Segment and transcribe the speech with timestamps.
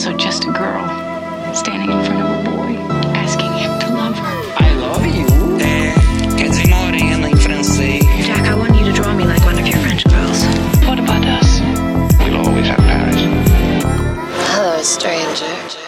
[0.00, 0.88] also just a girl
[1.54, 2.72] standing in front of a boy,
[3.12, 4.36] asking him to love her.
[4.56, 5.26] I love you.
[5.60, 5.92] É,
[6.38, 8.02] quer dizer morena em francês.
[8.24, 10.42] Jack, I want you to draw me like one of your French girls.
[10.86, 11.60] What about us?
[12.18, 13.20] We'll always have Paris.
[14.54, 15.80] Hello, stranger.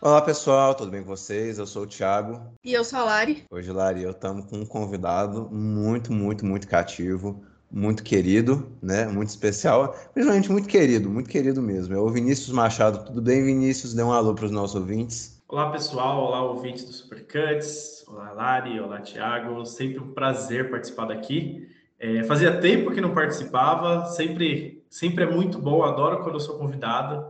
[0.00, 1.56] Olá pessoal, tudo bem com vocês?
[1.60, 2.40] Eu sou o Thiago.
[2.64, 3.44] E eu sou a Lari.
[3.48, 9.06] Hoje, Lari, eu estamos com um convidado muito, muito, muito cativo, muito querido, né?
[9.06, 11.94] Muito especial, principalmente muito querido, muito querido mesmo.
[11.94, 13.04] É o Vinícius Machado.
[13.04, 13.94] Tudo bem, Vinícius?
[13.94, 15.36] Dê um alô para os nossos ouvintes.
[15.48, 21.68] Olá pessoal, olá ouvintes do Supercuts, olá Lari, olá Thiago, sempre um prazer participar daqui.
[22.00, 26.58] É, fazia tempo que não participava, sempre, sempre é muito bom, adoro quando eu sou
[26.58, 27.24] convidado.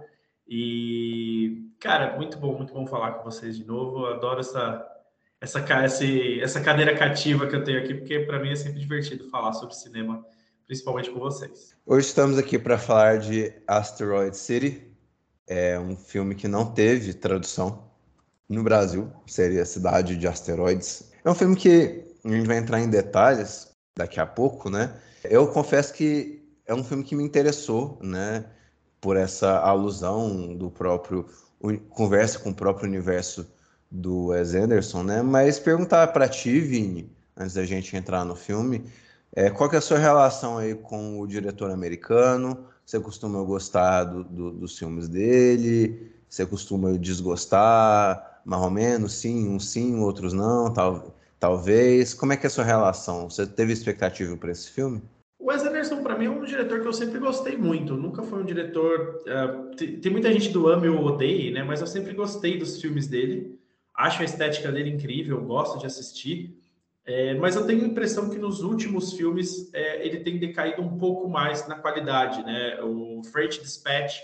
[0.48, 4.06] E, cara, muito bom, muito bom falar com vocês de novo.
[4.06, 4.82] Adoro essa,
[5.46, 6.04] essa, essa,
[6.42, 9.76] essa cadeira cativa que eu tenho aqui, porque para mim é sempre divertido falar sobre
[9.76, 10.26] cinema,
[10.66, 11.74] principalmente com vocês.
[11.86, 14.82] Hoje estamos aqui para falar de Asteroid City,
[15.46, 17.88] é um filme que não teve tradução
[18.48, 21.12] no Brasil, seria Cidade de Asteroides.
[21.24, 24.92] É um filme que a gente vai entrar em detalhes daqui a pouco, né?
[25.22, 28.44] Eu confesso que é um filme que me interessou, né?
[29.00, 31.26] Por essa alusão do próprio
[31.90, 33.48] conversa com o próprio universo
[33.90, 35.22] do Wes Anderson, né?
[35.22, 38.84] Mas perguntar para ti, Vini, antes da gente entrar no filme,
[39.34, 42.66] é, qual que é a sua relação aí com o diretor americano?
[42.84, 46.12] Você costuma gostar do, do, dos filmes dele?
[46.28, 48.40] Você costuma desgostar?
[48.44, 52.14] Mais ou menos, sim, uns sim, outros não, tal, talvez.
[52.14, 53.28] Como é que é a sua relação?
[53.28, 55.02] Você teve expectativa para esse filme?
[55.38, 57.94] O Wes Anderson, para mim, é um diretor que eu sempre gostei muito.
[57.94, 59.20] Nunca foi um diretor.
[59.26, 61.62] Uh, tem, muita gente do ame ou odeie, né?
[61.62, 63.58] Mas eu sempre gostei dos filmes dele.
[63.96, 66.60] Acho a estética dele incrível, gosto de assistir.
[67.06, 70.98] É, mas eu tenho a impressão que nos últimos filmes é, ele tem decaído um
[70.98, 72.80] pouco mais na qualidade, né?
[72.82, 74.18] O Freight Dispatch,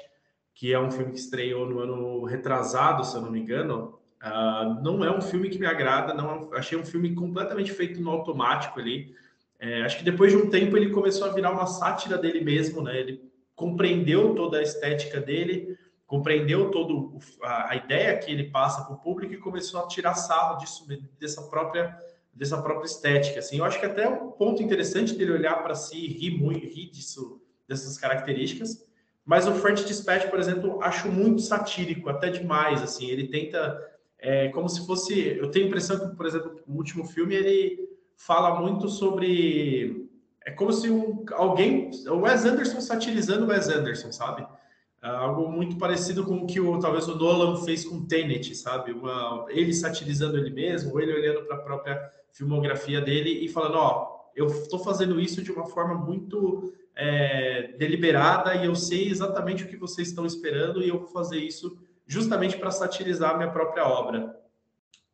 [0.53, 4.83] que é um filme que estreou no ano retrasado, se eu não me engano, uh,
[4.83, 6.13] não é um filme que me agrada.
[6.13, 9.15] Não achei um filme completamente feito no automático ali.
[9.61, 12.83] É, acho que depois de um tempo ele começou a virar uma sátira dele mesmo,
[12.83, 12.99] né?
[12.99, 13.23] Ele
[13.55, 15.79] compreendeu toda a estética dele,
[16.13, 16.93] compreendeu toda
[17.43, 20.87] a, a, ideia que ele passa para o público e começou a tirar sarro disso,
[21.19, 21.99] dessa própria
[22.35, 23.39] dessa própria estética.
[23.39, 26.67] Assim, eu acho que até um ponto interessante dele olhar para si e rir muito,
[26.67, 28.87] rir disso, dessas características.
[29.25, 32.83] Mas o French Dispatch, por exemplo, acho muito satírico, até demais.
[32.83, 33.81] Assim, ele tenta,
[34.19, 35.19] é, como se fosse.
[35.19, 40.11] Eu tenho a impressão que, por exemplo, o último filme ele fala muito sobre.
[40.45, 41.91] É como se um, alguém.
[42.07, 44.47] O Wes Anderson satirizando o Wes Anderson, sabe?
[45.03, 48.93] É algo muito parecido com o que o, talvez o Nolan fez com Tenet, sabe?
[48.93, 54.31] Uma, ele satirizando ele mesmo, ele olhando para a própria filmografia dele e falando: Ó,
[54.37, 59.69] eu estou fazendo isso de uma forma muito é, deliberada e eu sei exatamente o
[59.69, 61.77] que vocês estão esperando e eu vou fazer isso
[62.07, 64.39] justamente para satirizar a minha própria obra.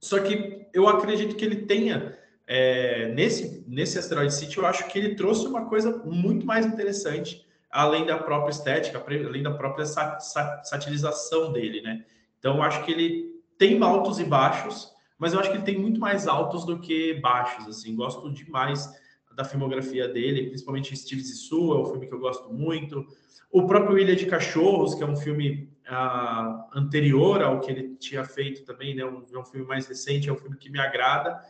[0.00, 2.16] Só que eu acredito que ele tenha
[2.46, 7.46] é, nesse, nesse Asteroid City, eu acho que ele trouxe uma coisa muito mais interessante,
[7.70, 12.04] além da própria estética, além da própria sat, sat, satirização dele, né?
[12.38, 16.00] Então, acho que ele tem altos e baixos, mas eu acho que ele tem muito
[16.00, 17.94] mais altos do que baixos, assim.
[17.94, 18.88] Gosto demais
[19.34, 23.06] da filmografia dele, principalmente Steve Zissou, é um filme que eu gosto muito.
[23.50, 28.24] O próprio Ilha de Cachorros, que é um filme uh, anterior ao que ele tinha
[28.24, 29.04] feito também, né?
[29.04, 31.40] Um, é um filme mais recente, é um filme que me agrada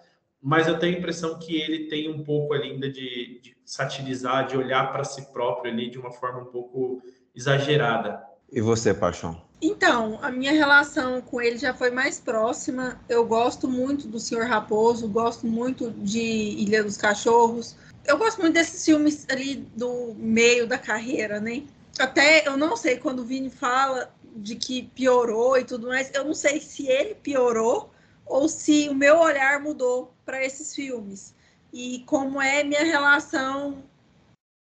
[0.43, 4.47] mas eu tenho a impressão que ele tem um pouco ali ainda de, de satirizar,
[4.47, 7.03] de olhar para si próprio ali de uma forma um pouco
[7.34, 8.22] exagerada.
[8.50, 9.43] E você, Paixão?
[9.60, 12.99] Então, a minha relação com ele já foi mais próxima.
[13.09, 17.76] Eu gosto muito do Senhor Raposo, gosto muito de Ilha dos Cachorros.
[18.06, 21.65] Eu gosto muito desses filmes ali do meio da carreira, né?
[21.99, 26.25] Até eu não sei quando o Vini fala de que piorou e tudo mais, eu
[26.25, 27.91] não sei se ele piorou
[28.28, 31.34] ou se o meu olhar mudou para esses filmes
[31.72, 33.82] e como é minha relação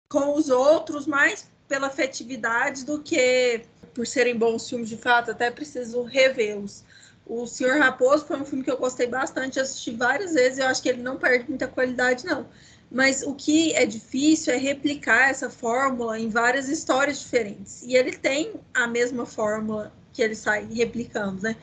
[0.10, 5.50] com os outros, mais pela afetividade do que por serem bons filmes de fato, até
[5.50, 6.84] preciso revê-los.
[7.26, 10.82] O Senhor Raposo foi um filme que eu gostei bastante, assisti várias vezes, eu acho
[10.82, 12.46] que ele não perde muita qualidade, não.
[12.92, 17.82] Mas o que é difícil é replicar essa fórmula em várias histórias diferentes.
[17.82, 21.56] E ele tem a mesma fórmula que ele sai replicando, né?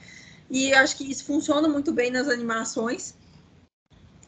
[0.50, 3.14] E acho que isso funciona muito bem nas animações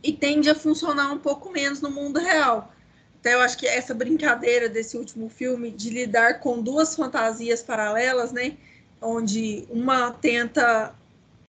[0.02, 2.72] e tende a funcionar um pouco menos no mundo real.
[3.20, 8.32] Então, eu acho que essa brincadeira desse último filme de lidar com duas fantasias paralelas,
[8.32, 8.56] né?
[9.00, 10.94] Onde uma tenta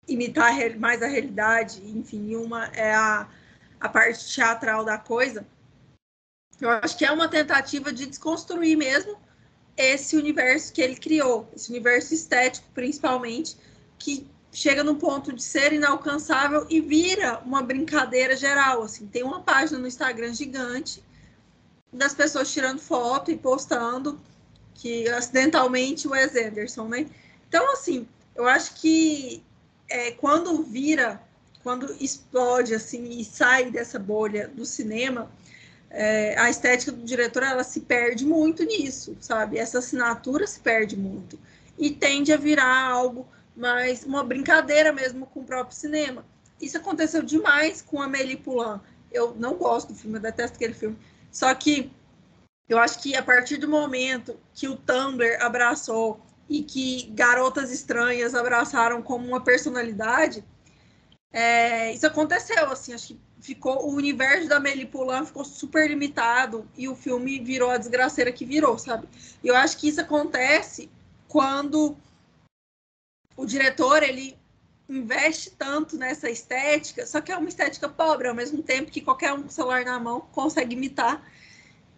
[0.07, 3.27] imitar mais a realidade, enfim, uma é a,
[3.79, 5.45] a parte teatral da coisa.
[6.59, 9.17] Eu acho que é uma tentativa de desconstruir mesmo
[9.75, 13.55] esse universo que ele criou, esse universo estético principalmente,
[13.99, 18.83] que chega num ponto de ser inalcançável e vira uma brincadeira geral.
[18.83, 21.03] Assim, tem uma página no Instagram gigante
[21.91, 24.19] das pessoas tirando foto e postando
[24.73, 27.07] que acidentalmente o Wes Anderson, né?
[27.47, 29.44] Então, assim, eu acho que
[29.89, 31.21] é, quando vira,
[31.63, 35.31] quando explode assim e sai dessa bolha do cinema,
[35.89, 39.57] é, a estética do diretor ela se perde muito nisso, sabe?
[39.57, 41.39] Essa assinatura se perde muito
[41.77, 43.27] e tende a virar algo
[43.57, 46.24] mais uma brincadeira mesmo com o próprio cinema.
[46.62, 48.80] Isso aconteceu demais com Amélie Poulain.
[49.12, 50.98] Eu não gosto do filme, eu detesto aquele filme.
[51.31, 51.92] Só que
[52.69, 58.36] eu acho que a partir do momento que o Tumblr abraçou e que garotas estranhas
[58.36, 60.44] abraçaram como uma personalidade,
[61.31, 66.68] é, isso aconteceu, assim, acho que ficou o universo da Amélie Poulain ficou super limitado
[66.75, 69.07] e o filme virou a desgraceira que virou, sabe?
[69.44, 70.89] Eu acho que isso acontece
[71.27, 71.95] quando
[73.38, 74.38] o diretor ele
[74.89, 79.31] investe tanto nessa estética, só que é uma estética pobre ao mesmo tempo que qualquer
[79.34, 81.24] um com celular na mão consegue imitar.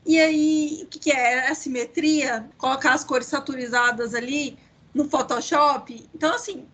[0.05, 1.49] E aí, o que, que é?
[1.49, 4.57] A simetria, colocar as cores saturizadas ali
[4.93, 6.09] no Photoshop.
[6.13, 6.67] Então, assim,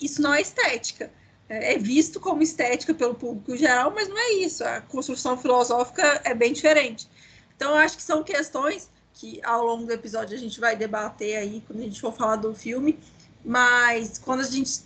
[0.00, 1.10] isso não é estética
[1.48, 4.62] é visto como estética pelo público geral, mas não é isso.
[4.62, 7.08] A construção filosófica é bem diferente.
[7.56, 11.36] Então, eu acho que são questões que ao longo do episódio a gente vai debater
[11.36, 12.98] aí quando a gente for falar do filme,
[13.44, 14.80] mas quando a gente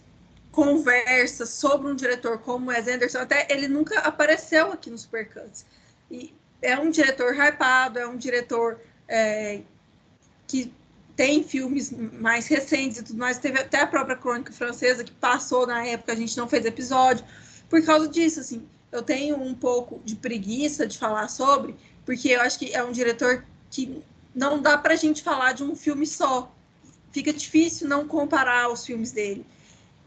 [0.50, 5.64] conversa sobre um diretor como Wes Anderson, até ele nunca apareceu aqui no Supercuts.
[6.10, 8.78] E é um diretor hypado, é um diretor
[9.08, 9.62] é,
[10.46, 10.72] que
[11.16, 13.38] tem filmes mais recentes e tudo mais.
[13.38, 17.24] Teve até a própria Crônica Francesa, que passou na época, a gente não fez episódio.
[17.68, 22.40] Por causa disso, assim, eu tenho um pouco de preguiça de falar sobre, porque eu
[22.42, 24.02] acho que é um diretor que
[24.34, 26.54] não dá para a gente falar de um filme só.
[27.12, 29.44] Fica difícil não comparar os filmes dele.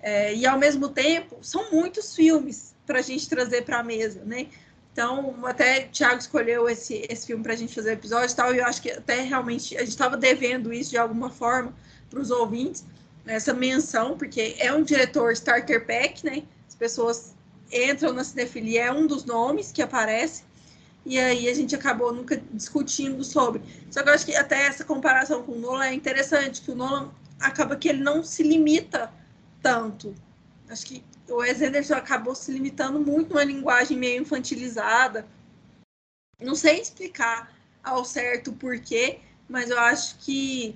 [0.01, 4.23] É, e, ao mesmo tempo, são muitos filmes para a gente trazer para a mesa,
[4.25, 4.47] né?
[4.91, 8.55] Então, até o Thiago escolheu esse, esse filme para a gente fazer episódio e tal,
[8.55, 11.73] e eu acho que até realmente a gente estava devendo isso de alguma forma
[12.09, 12.85] para os ouvintes,
[13.25, 16.43] essa menção, porque é um diretor starter pack, né?
[16.67, 17.35] As pessoas
[17.71, 20.43] entram na cinefilia, é um dos nomes que aparece,
[21.05, 23.61] e aí a gente acabou nunca discutindo sobre.
[23.91, 26.75] Só que eu acho que até essa comparação com o Nolan é interessante, que o
[26.75, 29.13] Nolan acaba que ele não se limita
[29.61, 30.15] tanto.
[30.67, 35.27] Acho que o Wes Anderson acabou se limitando muito numa linguagem meio infantilizada.
[36.41, 37.53] Não sei explicar
[37.83, 40.75] ao certo porquê, mas eu acho que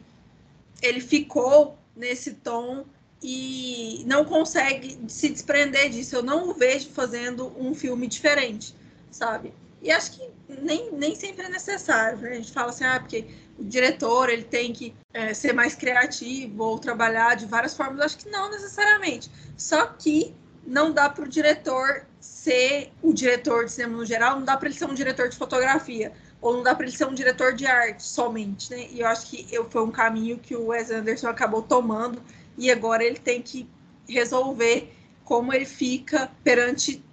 [0.82, 2.86] ele ficou nesse tom
[3.22, 6.16] e não consegue se desprender disso.
[6.16, 8.76] Eu não o vejo fazendo um filme diferente,
[9.12, 9.52] sabe?
[9.82, 10.30] E acho que
[10.62, 12.32] nem, nem sempre é necessário, né?
[12.32, 13.26] A gente fala assim, ah, porque
[13.58, 18.02] o diretor ele tem que é, ser mais criativo ou trabalhar de várias formas.
[18.02, 19.32] Acho que não necessariamente.
[19.58, 20.36] Só que
[20.66, 24.68] não dá para o diretor ser o diretor de cinema no geral, não dá para
[24.68, 26.12] ele ser um diretor de fotografia,
[26.42, 28.88] ou não dá para ele ser um diretor de arte somente, né?
[28.92, 32.22] E eu acho que eu, foi um caminho que o Wes Anderson acabou tomando,
[32.58, 33.68] e agora ele tem que
[34.08, 34.94] resolver
[35.24, 37.04] como ele fica perante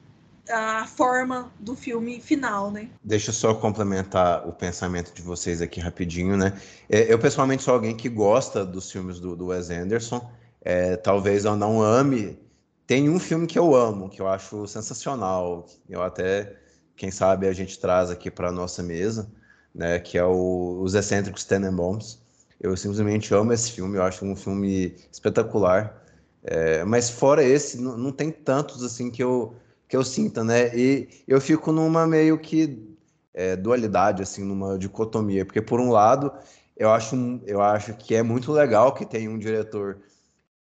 [0.51, 2.89] a forma do filme final, né?
[3.03, 6.53] Deixa eu só complementar o pensamento de vocês aqui rapidinho, né?
[6.89, 10.31] É, eu pessoalmente sou alguém que gosta dos filmes do, do Wes Anderson.
[10.61, 12.39] É, talvez eu não ame
[12.87, 15.67] tem um filme que eu amo, que eu acho sensacional.
[15.89, 16.57] Eu até,
[16.95, 19.29] quem sabe, a gente traz aqui para nossa mesa,
[19.75, 19.99] né?
[19.99, 22.23] Que é o, Os Excêntricos Tenenbaums.
[22.61, 23.97] Eu simplesmente amo esse filme.
[23.97, 26.01] Eu acho um filme espetacular.
[26.45, 29.57] É, mas fora esse, não, não, tem tantos assim que eu
[29.89, 30.77] que eu sinta, né?
[30.77, 32.97] E eu fico numa meio que
[33.33, 36.33] é, dualidade, assim, numa dicotomia, porque por um lado
[36.77, 39.99] eu acho, eu acho que é muito legal que tem um diretor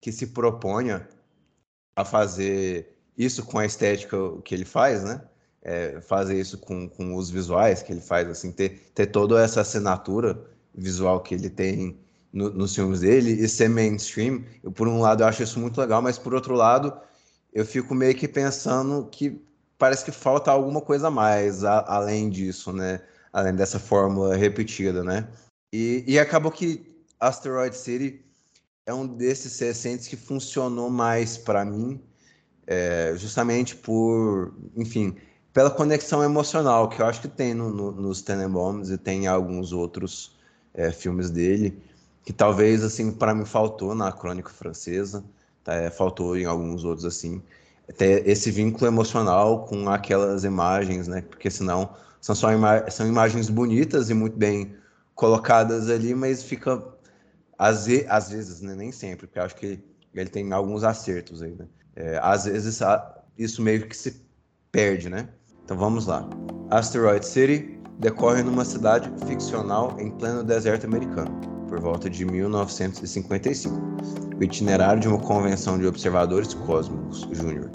[0.00, 1.08] que se proponha
[1.96, 5.22] a fazer isso com a estética que ele faz, né?
[5.62, 9.60] É, fazer isso com, com os visuais que ele faz, assim, ter, ter toda essa
[9.60, 11.96] assinatura visual que ele tem
[12.32, 14.44] no, nos filmes dele e ser mainstream.
[14.62, 16.92] Eu, por um lado, eu acho isso muito legal, mas por outro lado,
[17.52, 19.40] eu fico meio que pensando que
[19.78, 23.00] parece que falta alguma coisa a mais a, além disso, né?
[23.32, 25.28] Além dessa fórmula repetida, né?
[25.72, 28.24] E, e acabou que Asteroid City
[28.86, 32.00] é um desses recentes que funcionou mais para mim,
[32.66, 35.16] é, justamente por, enfim,
[35.52, 39.26] pela conexão emocional que eu acho que tem no, no, nos Tenenbaums e tem em
[39.26, 40.36] alguns outros
[40.74, 41.82] é, filmes dele,
[42.24, 45.24] que talvez, assim, para mim faltou na Crônica Francesa,
[45.66, 47.42] é, faltou em alguns outros, assim,
[47.96, 51.90] ter esse vínculo emocional com aquelas imagens, né, porque senão
[52.20, 54.74] são só ima são imagens bonitas e muito bem
[55.14, 56.82] colocadas ali, mas fica
[57.58, 58.74] às, às vezes, né?
[58.74, 59.78] nem sempre, porque acho que
[60.14, 61.66] ele tem alguns acertos aí, né?
[61.94, 62.80] É, às vezes
[63.36, 64.22] isso meio que se
[64.70, 65.28] perde, né?
[65.64, 66.28] Então vamos lá.
[66.70, 71.38] Asteroid City decorre numa cidade ficcional em pleno deserto americano,
[71.72, 73.74] por volta de 1955.
[74.38, 77.70] O itinerário de uma convenção de observadores cósmicos júnior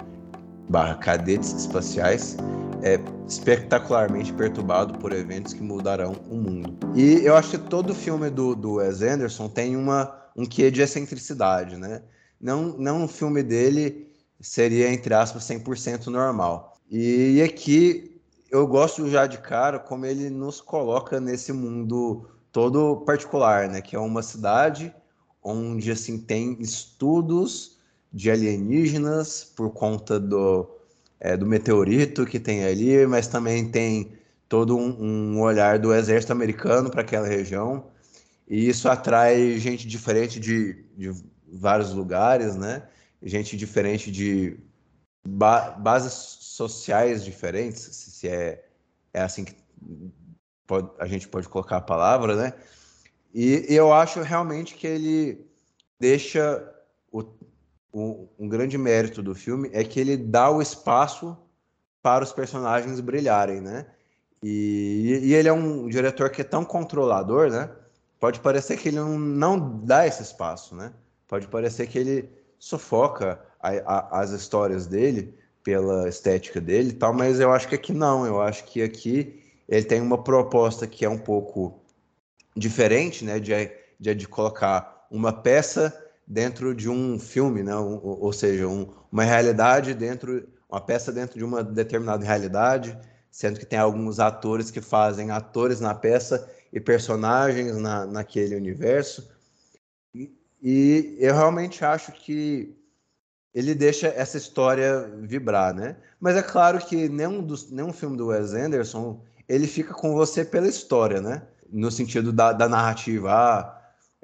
[0.68, 2.36] barra cadetes espaciais
[2.84, 6.78] é espetacularmente perturbado por eventos que mudarão o mundo.
[6.94, 10.80] E eu acho que todo filme do, do Wes Anderson tem uma, um quê de
[10.80, 12.00] excentricidade, né?
[12.40, 16.78] Não, não um filme dele seria, entre aspas, 100% normal.
[16.88, 23.68] E aqui eu gosto já de cara como ele nos coloca nesse mundo todo particular,
[23.68, 23.80] né?
[23.80, 24.94] Que é uma cidade
[25.42, 27.78] onde assim tem estudos
[28.12, 30.68] de alienígenas por conta do,
[31.20, 34.12] é, do meteorito que tem ali, mas também tem
[34.48, 37.86] todo um, um olhar do exército americano para aquela região.
[38.48, 41.12] E isso atrai gente diferente de, de
[41.46, 42.82] vários lugares, né?
[43.22, 44.58] Gente diferente de
[45.26, 48.64] ba bases sociais diferentes, se é,
[49.12, 49.54] é assim que
[50.68, 52.52] pode, a gente pode colocar a palavra, né?
[53.34, 55.46] E, eu acho realmente que ele
[55.98, 56.62] deixa
[57.10, 57.24] o,
[57.92, 61.36] o, um grande mérito do filme é que ele dá o espaço
[62.02, 63.86] para os personagens brilharem, né?
[64.42, 67.70] E, e ele é um diretor que é tão controlador, né?
[68.20, 70.92] Pode parecer que ele não, não dá esse espaço, né?
[71.26, 75.34] Pode parecer que ele sufoca a, a, as histórias dele
[75.64, 78.26] pela estética dele e tal, mas eu acho que aqui não.
[78.26, 81.80] Eu acho que aqui ele tem uma proposta que é um pouco
[82.56, 83.38] diferente, né?
[83.38, 83.52] De,
[84.00, 85.94] de, de colocar uma peça
[86.26, 87.74] dentro de um filme, né?
[87.76, 92.98] Ou seja, um, uma realidade dentro, uma peça dentro de uma determinada realidade,
[93.30, 99.30] sendo que tem alguns atores que fazem atores na peça e personagens na, naquele universo.
[100.14, 100.32] E,
[100.62, 102.74] e eu realmente acho que
[103.54, 105.96] ele deixa essa história vibrar, né?
[106.20, 110.44] Mas é claro que nenhum, dos, nenhum filme do Wes Anderson ele fica com você
[110.44, 111.42] pela história, né?
[111.70, 113.32] No sentido da, da narrativa.
[113.32, 113.78] Ah,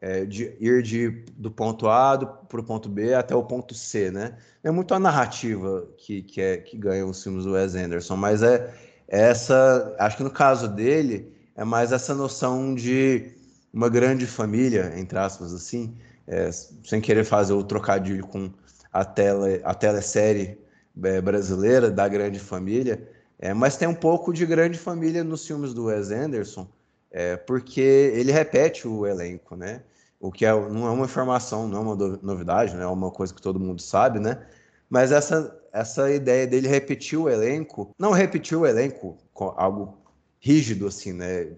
[0.04, 4.10] é, de ir de, do ponto A para o ponto B até o ponto C,
[4.10, 4.36] né?
[4.62, 8.42] É muito a narrativa que, que, é, que ganha os filmes do Wes Anderson, mas
[8.42, 8.70] é,
[9.08, 13.30] é essa, acho que no caso dele, é mais essa noção de
[13.72, 18.50] uma grande família, entre aspas, assim, é, sem querer fazer o trocadilho com
[18.92, 20.58] a, tele, a telesérie
[21.02, 23.08] é, brasileira da grande família,
[23.44, 26.66] é, mas tem um pouco de grande família nos filmes do Wes Anderson,
[27.10, 29.82] é, porque ele repete o elenco, né?
[30.18, 32.84] O que é, não é uma informação, não é uma novidade, né?
[32.84, 34.46] é uma coisa que todo mundo sabe, né?
[34.88, 39.98] Mas essa, essa ideia dele repetir o elenco, não repetir o elenco algo
[40.40, 41.52] rígido, assim, né?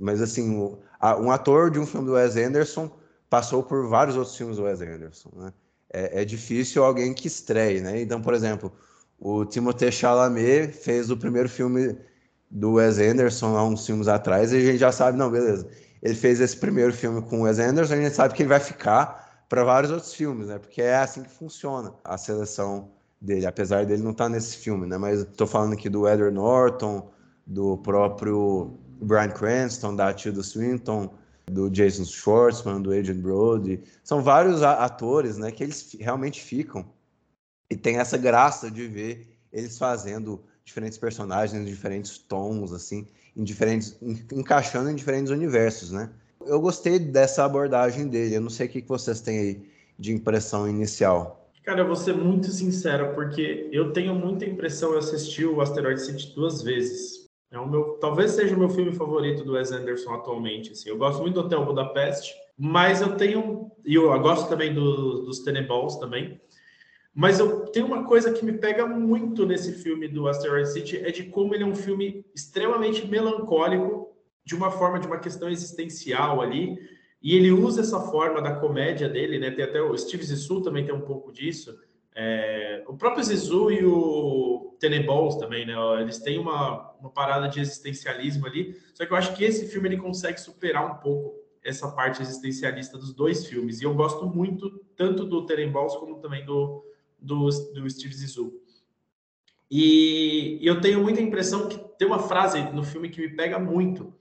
[0.00, 0.50] Mas, assim,
[1.20, 2.90] um ator de um filme do Wes Anderson
[3.28, 5.52] passou por vários outros filmes do Wes Anderson, né?
[5.92, 8.00] É, é difícil alguém que estreie, né?
[8.00, 8.72] Então, por exemplo,
[9.18, 11.96] o Timothée Chalamet fez o primeiro filme
[12.50, 15.68] do Wes Anderson há uns filmes atrás, e a gente já sabe, não, beleza.
[16.02, 18.60] Ele fez esse primeiro filme com o Wes Anderson, a gente sabe que ele vai
[18.60, 20.58] ficar para vários outros filmes, né?
[20.58, 24.86] Porque é assim que funciona a seleção dele, apesar dele não estar tá nesse filme,
[24.86, 24.98] né?
[24.98, 27.10] Mas estou falando aqui do Edward Norton,
[27.46, 31.12] do próprio Brian Cranston, da Tilda Swinton,
[31.46, 33.82] do Jason Schwartzman, do Adrian Brody.
[34.02, 35.50] São vários atores, né?
[35.50, 36.84] Que eles realmente ficam
[37.70, 43.06] e tem essa graça de ver eles fazendo diferentes personagens, diferentes tons, assim,
[43.36, 43.96] em diferentes,
[44.32, 46.10] encaixando em diferentes universos, né?
[46.44, 48.36] Eu gostei dessa abordagem dele.
[48.36, 51.50] Eu não sei o que vocês têm aí de impressão inicial.
[51.64, 54.92] Cara, eu vou ser muito sincero, porque eu tenho muita impressão.
[54.92, 57.26] Eu assisti o Asteroid City duas vezes.
[57.50, 60.72] É o meu, talvez seja o meu filme favorito do Wes Anderson atualmente.
[60.72, 60.88] Assim.
[60.88, 63.72] Eu gosto muito do Hotel Budapeste, mas eu tenho.
[63.84, 66.40] E eu gosto também do, dos Teneballs também.
[67.18, 71.10] Mas eu tenho uma coisa que me pega muito nesse filme do Asteroid City é
[71.10, 76.42] de como ele é um filme extremamente melancólico, de uma forma de uma questão existencial
[76.42, 76.78] ali,
[77.22, 79.50] e ele usa essa forma da comédia dele, né?
[79.50, 81.74] Tem até o Steve Zissou também tem um pouco disso.
[82.14, 85.72] É, o próprio Zissou e o Tenenbaums também, né?
[86.02, 88.76] Eles têm uma, uma parada de existencialismo ali.
[88.92, 92.98] Só que eu acho que esse filme ele consegue superar um pouco essa parte existencialista
[92.98, 93.80] dos dois filmes.
[93.80, 96.84] E eu gosto muito tanto do Tenenbaums como também do
[97.18, 98.52] do, do Steve Zissou.
[99.70, 104.14] E eu tenho muita impressão que tem uma frase no filme que me pega muito,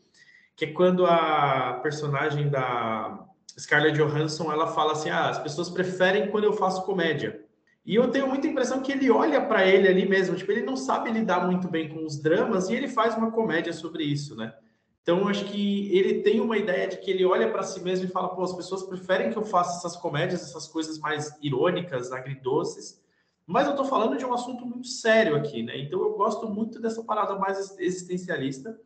[0.56, 3.28] que é quando a personagem da
[3.60, 7.44] Scarlett Johansson ela fala assim: ah, as pessoas preferem quando eu faço comédia.
[7.86, 10.76] E eu tenho muita impressão que ele olha para ele ali mesmo, tipo, ele não
[10.76, 14.56] sabe lidar muito bem com os dramas e ele faz uma comédia sobre isso, né?
[15.06, 18.12] Então, acho que ele tem uma ideia de que ele olha para si mesmo e
[18.12, 23.00] fala: pô, as pessoas preferem que eu faça essas comédias, essas coisas mais irônicas, agridoces,
[23.46, 25.78] mas eu estou falando de um assunto muito sério aqui, né?
[25.78, 28.80] Então, eu gosto muito dessa parada mais existencialista.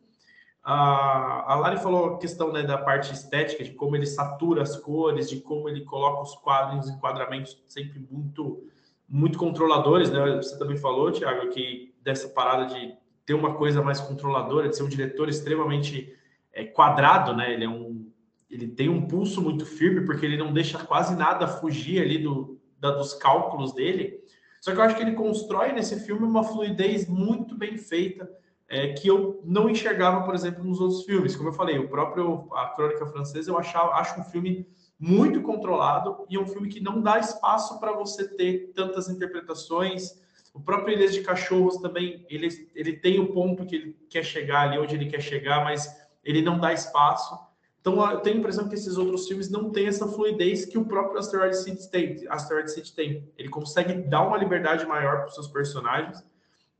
[0.62, 4.76] A, a Lari falou a questão né, da parte estética, de como ele satura as
[4.76, 8.62] cores, de como ele coloca os quadros, os enquadramentos sempre muito,
[9.08, 10.36] muito controladores, né?
[10.36, 12.94] Você também falou, Tiago, que dessa parada de
[13.30, 16.12] ter uma coisa mais controladora, de ser um diretor extremamente
[16.52, 17.52] é, quadrado, né?
[17.52, 18.10] Ele é um,
[18.50, 22.58] ele tem um pulso muito firme porque ele não deixa quase nada fugir ali do,
[22.76, 24.18] da, dos cálculos dele.
[24.60, 28.28] Só que eu acho que ele constrói nesse filme uma fluidez muito bem feita
[28.68, 31.36] é, que eu não enxergava, por exemplo, nos outros filmes.
[31.36, 34.66] Como eu falei, o próprio a Crônica Francesa eu achava, acho um filme
[34.98, 40.18] muito controlado e é um filme que não dá espaço para você ter tantas interpretações
[40.60, 44.68] o próprio Ilhas de Cachorros também, ele, ele tem o ponto que ele quer chegar
[44.68, 45.88] ali, onde ele quer chegar, mas
[46.22, 47.34] ele não dá espaço.
[47.80, 50.84] Então, eu tenho a impressão que esses outros filmes não têm essa fluidez que o
[50.84, 52.26] próprio Asteroid City tem.
[52.28, 53.32] Asteroid City tem.
[53.38, 56.22] Ele consegue dar uma liberdade maior para os seus personagens.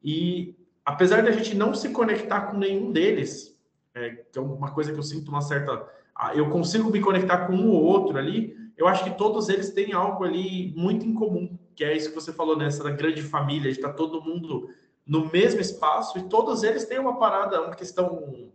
[0.04, 3.58] E, apesar da gente não se conectar com nenhum deles,
[3.94, 5.88] é, que é uma coisa que eu sinto uma certa...
[6.14, 9.70] Ah, eu consigo me conectar com um ou outro ali, eu acho que todos eles
[9.70, 12.92] têm algo ali muito em comum que é isso que você falou nessa né?
[12.92, 14.68] grande família, de estar tá todo mundo
[15.06, 18.52] no mesmo espaço e todos eles têm uma parada, uma questão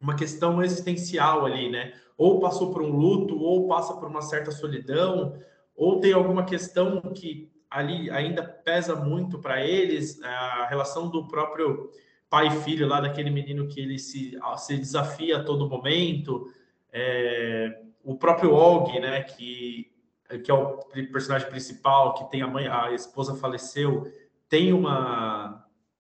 [0.00, 1.92] uma questão existencial ali, né?
[2.18, 5.38] Ou passou por um luto, ou passa por uma certa solidão,
[5.76, 11.90] ou tem alguma questão que ali ainda pesa muito para eles, a relação do próprio
[12.28, 16.52] pai e filho lá daquele menino que ele se, se desafia a todo momento,
[16.92, 19.91] é, o próprio Og, né, que
[20.38, 20.78] que é o
[21.12, 24.10] personagem principal, que tem a mãe, a esposa faleceu,
[24.48, 25.66] tem uma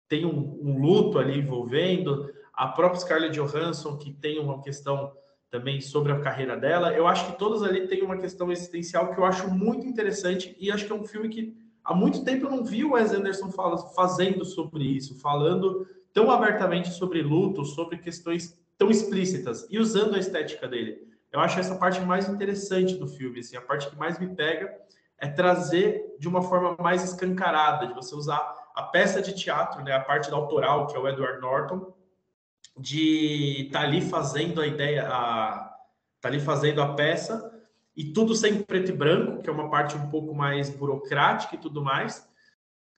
[0.07, 5.13] tem um, um luto ali envolvendo a própria Scarlett Johansson que tem uma questão
[5.49, 6.93] também sobre a carreira dela.
[6.93, 10.71] Eu acho que todos ali têm uma questão existencial que eu acho muito interessante e
[10.71, 13.49] acho que é um filme que há muito tempo eu não vi o Wes Anderson
[13.95, 20.19] fazendo sobre isso, falando tão abertamente sobre luto, sobre questões tão explícitas e usando a
[20.19, 21.10] estética dele.
[21.31, 24.75] Eu acho essa parte mais interessante do filme, assim, a parte que mais me pega
[25.17, 28.39] é trazer de uma forma mais escancarada, de você usar
[28.75, 31.93] a peça de teatro, né, a parte da autoral, que é o Edward Norton,
[32.77, 35.75] de estar tá ali fazendo a ideia, a,
[36.19, 37.51] tá ali fazendo a peça,
[37.95, 41.59] e tudo sem preto e branco, que é uma parte um pouco mais burocrática e
[41.59, 42.27] tudo mais,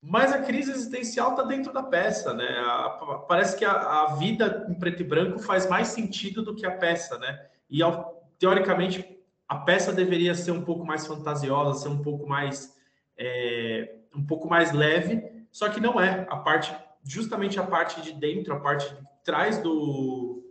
[0.02, 2.46] mas a crise existencial está dentro da peça, né?
[2.60, 2.90] A,
[3.28, 6.72] parece que a, a, vida em preto e branco faz mais sentido do que a
[6.72, 7.48] peça, né?
[7.70, 8.13] E ao,
[8.44, 9.06] teoricamente,
[9.48, 12.76] a peça deveria ser um pouco mais fantasiosa, ser um pouco mais
[13.18, 16.28] é, um pouco mais leve, só que não é.
[16.30, 16.76] A parte,
[17.06, 20.44] justamente a parte de dentro, a parte de trás do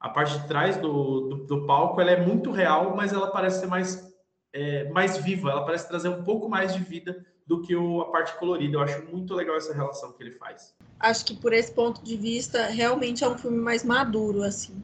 [0.00, 3.60] a parte de trás do, do, do palco, ela é muito real, mas ela parece
[3.60, 4.12] ser mais
[4.52, 5.52] é, mais viva.
[5.52, 8.76] Ela parece trazer um pouco mais de vida do que o, a parte colorida.
[8.76, 10.74] Eu acho muito legal essa relação que ele faz.
[10.98, 14.82] Acho que por esse ponto de vista, realmente é um filme mais maduro, assim.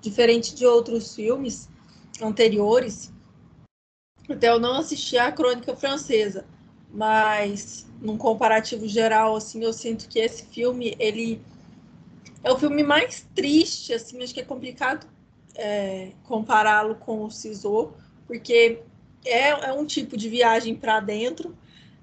[0.00, 1.68] Diferente de outros filmes,
[2.20, 3.12] anteriores,
[4.28, 6.44] até eu não assisti a Crônica Francesa,
[6.90, 11.40] mas num comparativo geral, assim, eu sinto que esse filme, ele
[12.42, 15.06] é o filme mais triste, assim, acho que é complicado
[15.54, 17.92] é, compará-lo com o Cisô,
[18.26, 18.80] porque
[19.24, 21.56] é, é um tipo de viagem para dentro,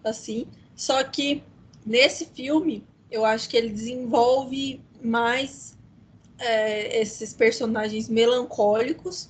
[0.04, 1.44] assim, só que
[1.86, 5.78] nesse filme eu acho que ele desenvolve mais
[6.40, 9.30] é, esses personagens melancólicos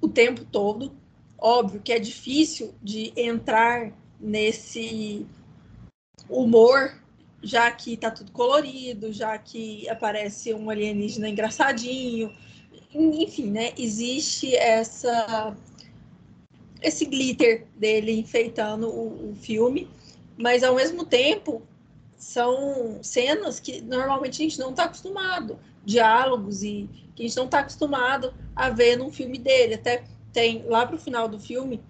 [0.00, 0.92] o tempo todo.
[1.38, 5.26] Óbvio que é difícil de entrar nesse
[6.28, 6.94] humor,
[7.42, 12.32] já que tá tudo colorido, já que aparece um alienígena engraçadinho.
[12.94, 13.72] Enfim, né?
[13.76, 15.56] Existe essa
[16.82, 19.88] esse glitter dele enfeitando o, o filme,
[20.36, 21.62] mas ao mesmo tempo
[22.16, 27.46] são cenas que normalmente a gente não está acostumado, diálogos e que a gente não
[27.46, 29.74] está acostumado a ver num filme dele.
[29.74, 31.82] Até tem lá pro final do filme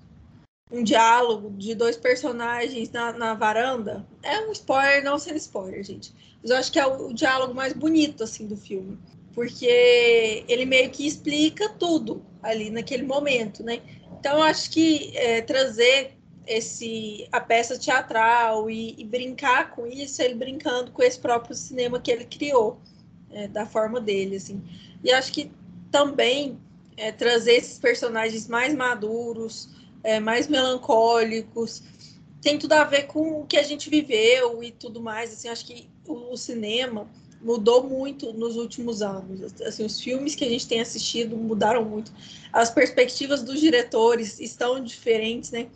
[0.70, 4.06] um diálogo de dois personagens na, na varanda.
[4.22, 6.12] É um spoiler, não sendo spoiler, gente.
[6.40, 8.98] Mas eu acho que é o, o diálogo mais bonito assim do filme,
[9.34, 13.80] porque ele meio que explica tudo ali naquele momento, né?
[14.18, 16.12] Então eu acho que é, trazer
[16.46, 22.00] esse a peça teatral e, e, brincar com isso, ele brincando com esse próprio cinema
[22.00, 22.80] que ele criou,
[23.36, 24.62] é, da forma dele, assim.
[25.04, 25.50] E acho que
[25.90, 26.58] também
[26.96, 29.68] é, trazer esses personagens mais maduros,
[30.02, 31.82] é, mais melancólicos,
[32.40, 35.34] tem tudo a ver com o que a gente viveu e tudo mais.
[35.34, 37.06] Assim, acho que o, o cinema,
[37.42, 39.42] mudou muito nos últimos anos.
[39.60, 42.10] Assim, os filmes que a gente tem assistido mudaram muito.
[42.50, 45.68] As perspectivas dos diretores estão diferentes, né?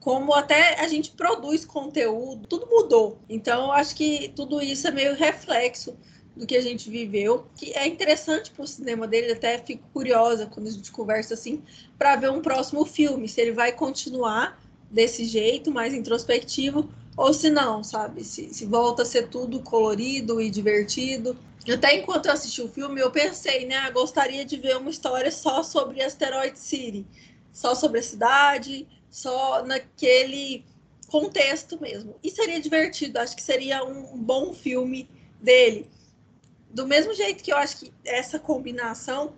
[0.00, 3.18] Como até a gente produz conteúdo, tudo mudou.
[3.28, 5.96] Então, acho que tudo isso é meio reflexo
[6.38, 10.46] do que a gente viveu, que é interessante para o cinema dele, até fico curiosa
[10.46, 11.62] quando a gente conversa assim,
[11.98, 17.50] para ver um próximo filme, se ele vai continuar desse jeito, mais introspectivo, ou se
[17.50, 18.22] não, sabe?
[18.22, 21.36] Se, se volta a ser tudo colorido e divertido.
[21.68, 23.90] Até enquanto eu assisti o filme, eu pensei, né?
[23.90, 27.04] Gostaria de ver uma história só sobre Asteroid City,
[27.52, 30.64] só sobre a cidade, só naquele
[31.08, 32.14] contexto mesmo.
[32.22, 35.90] E seria divertido, acho que seria um bom filme dele.
[36.70, 39.34] Do mesmo jeito que eu acho que essa combinação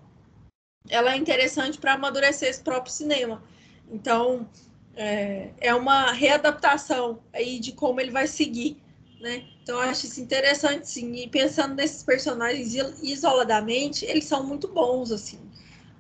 [0.89, 3.43] ela é interessante para amadurecer esse próprio cinema.
[3.91, 4.49] Então,
[4.95, 8.77] é, é uma readaptação aí de como ele vai seguir,
[9.21, 9.45] né?
[9.63, 11.13] Então eu acho isso interessante, sim.
[11.15, 15.39] E pensando nesses personagens isoladamente, eles são muito bons, assim.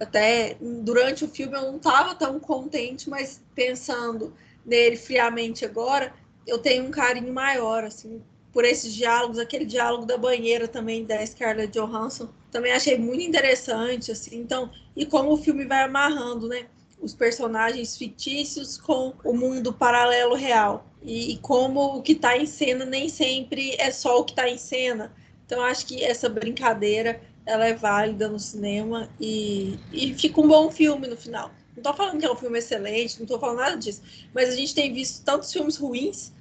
[0.00, 6.12] Até durante o filme eu não estava tão contente, mas pensando nele friamente agora,
[6.46, 11.24] eu tenho um carinho maior, assim, por esses diálogos, aquele diálogo da banheira também da
[11.24, 14.36] Scarlett Johansson, também achei muito interessante, assim.
[14.36, 16.66] Então, e como o filme vai amarrando, né?
[17.00, 20.86] os personagens fictícios com o mundo paralelo real.
[21.02, 24.58] E, como o que está em cena nem sempre é só o que está em
[24.58, 25.12] cena.
[25.46, 30.70] Então, acho que essa brincadeira ela é válida no cinema e, e fica um bom
[30.70, 31.50] filme no final.
[31.74, 34.02] Não estou falando que é um filme excelente, não estou falando nada disso,
[34.34, 36.32] mas a gente tem visto tantos filmes ruins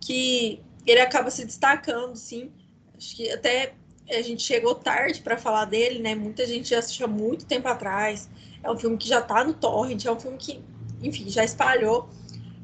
[0.00, 2.50] que ele acaba se destacando, sim.
[2.96, 3.74] Acho que até
[4.10, 6.14] a gente chegou tarde para falar dele, né?
[6.14, 8.28] Muita gente já assistiu há muito tempo atrás.
[8.62, 10.62] É um filme que já está no torrent, é um filme que,
[11.02, 12.08] enfim, já espalhou.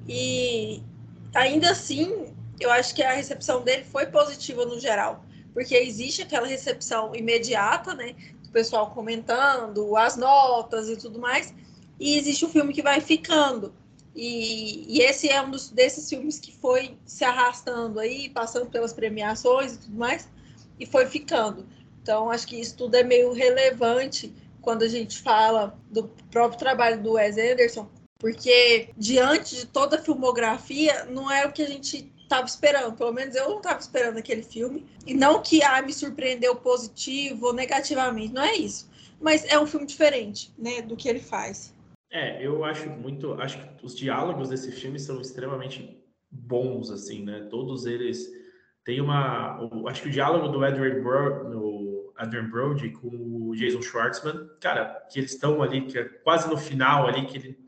[0.08, 0.82] E
[1.34, 6.46] ainda assim, eu acho que a recepção dele foi positiva no geral, porque existe aquela
[6.46, 8.14] recepção imediata, né?
[8.42, 11.54] Do pessoal comentando, as notas e tudo mais,
[11.98, 13.74] e existe o filme que vai ficando.
[14.14, 18.92] E, e esse é um dos, desses filmes que foi se arrastando aí, passando pelas
[18.92, 20.28] premiações e tudo mais,
[20.78, 21.66] e foi ficando.
[22.02, 27.02] Então, acho que isso tudo é meio relevante quando a gente fala do próprio trabalho
[27.02, 32.10] do Wes Anderson, porque diante de toda a filmografia, não é o que a gente
[32.22, 32.96] estava esperando.
[32.96, 34.86] Pelo menos eu não estava esperando aquele filme.
[35.06, 38.88] E não que ah, me surpreendeu positivo ou negativamente, não é isso.
[39.20, 41.72] Mas é um filme diferente, né, do que ele faz.
[42.14, 46.00] É, eu acho muito, acho que os diálogos desse filme são extremamente
[46.30, 47.48] bons, assim, né?
[47.50, 48.30] Todos eles
[48.84, 53.82] têm uma, acho que o diálogo do Edward Bro, no Adrian Brody com o Jason
[53.82, 57.58] Schwartzman, cara, que eles estão ali, que é quase no final ali, que ele,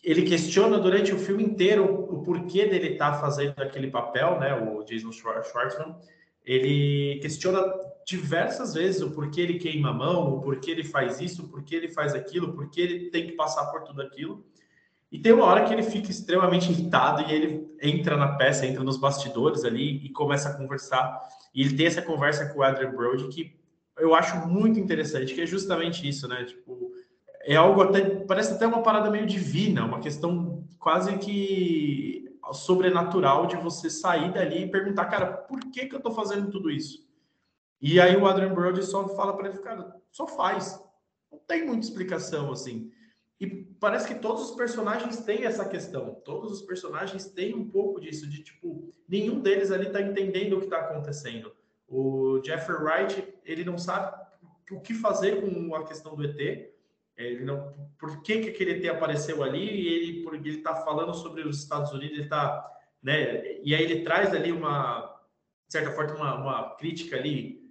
[0.00, 4.54] ele questiona durante o filme inteiro o porquê dele estar tá fazendo aquele papel, né,
[4.54, 5.96] o Jason Schwartzman,
[6.44, 7.60] ele questiona
[8.06, 11.76] diversas vezes o porquê ele queima a mão, o porquê ele faz isso, o porquê
[11.76, 14.44] ele faz aquilo, porquê ele tem que passar por tudo aquilo.
[15.10, 18.82] E tem uma hora que ele fica extremamente irritado e ele entra na peça, entra
[18.82, 21.20] nos bastidores ali e começa a conversar.
[21.54, 23.54] E ele tem essa conversa com o Adrian Brody que
[23.98, 26.44] eu acho muito interessante, que é justamente isso, né?
[26.44, 26.92] Tipo,
[27.44, 33.56] é algo até, parece até uma parada meio divina, uma questão quase que sobrenatural de
[33.56, 37.06] você sair dali e perguntar, cara, por que que eu tô fazendo tudo isso?
[37.82, 40.80] E aí o Adrian Brody só fala para ele, cara, só faz.
[41.30, 42.92] Não tem muita explicação, assim.
[43.40, 43.48] E
[43.80, 46.14] parece que todos os personagens têm essa questão.
[46.24, 50.60] Todos os personagens têm um pouco disso, de tipo, nenhum deles ali tá entendendo o
[50.60, 51.52] que tá acontecendo.
[51.88, 54.16] O Jeffrey Wright, ele não sabe
[54.70, 56.72] o que fazer com a questão do ET.
[57.16, 59.58] Ele não, por que, que aquele ET apareceu ali?
[59.58, 62.64] E ele, porque ele está falando sobre os Estados Unidos, ele está,
[63.02, 63.60] né?
[63.62, 65.20] E aí ele traz ali uma,
[65.66, 67.61] de certa forma, uma, uma crítica ali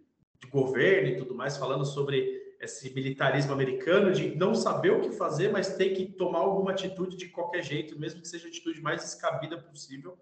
[0.41, 5.12] de governo e tudo mais, falando sobre esse militarismo americano de não saber o que
[5.12, 8.82] fazer, mas ter que tomar alguma atitude de qualquer jeito, mesmo que seja a atitude
[8.82, 10.17] mais descabida possível.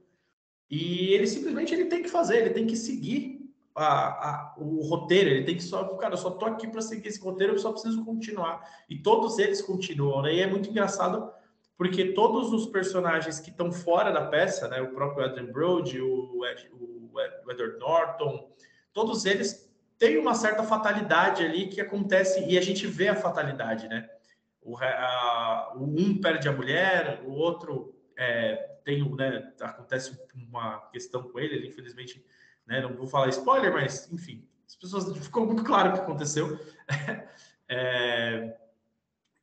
[0.69, 3.39] E ele simplesmente ele tem que fazer, ele tem que seguir
[3.75, 7.07] a, a, o roteiro, ele tem que só, cara, eu só tô aqui para seguir
[7.07, 8.61] esse roteiro, eu só preciso continuar.
[8.89, 10.35] E todos eles continuam, né?
[10.35, 11.31] E é muito engraçado
[11.77, 16.45] porque todos os personagens que estão fora da peça, né, o próprio Adrian Brody, o,
[16.45, 18.51] Ed, o, o Edward Norton,
[18.93, 19.68] todos eles
[19.99, 24.09] têm uma certa fatalidade ali que acontece e a gente vê a fatalidade, né?
[24.61, 31.23] O, a, o um perde a mulher, o outro é, tem, né, acontece uma questão
[31.23, 32.25] com ele, ele infelizmente
[32.69, 32.79] né?
[32.81, 36.59] Não vou falar spoiler, mas enfim, as pessoas ficou muito claro o que aconteceu.
[37.67, 38.55] é,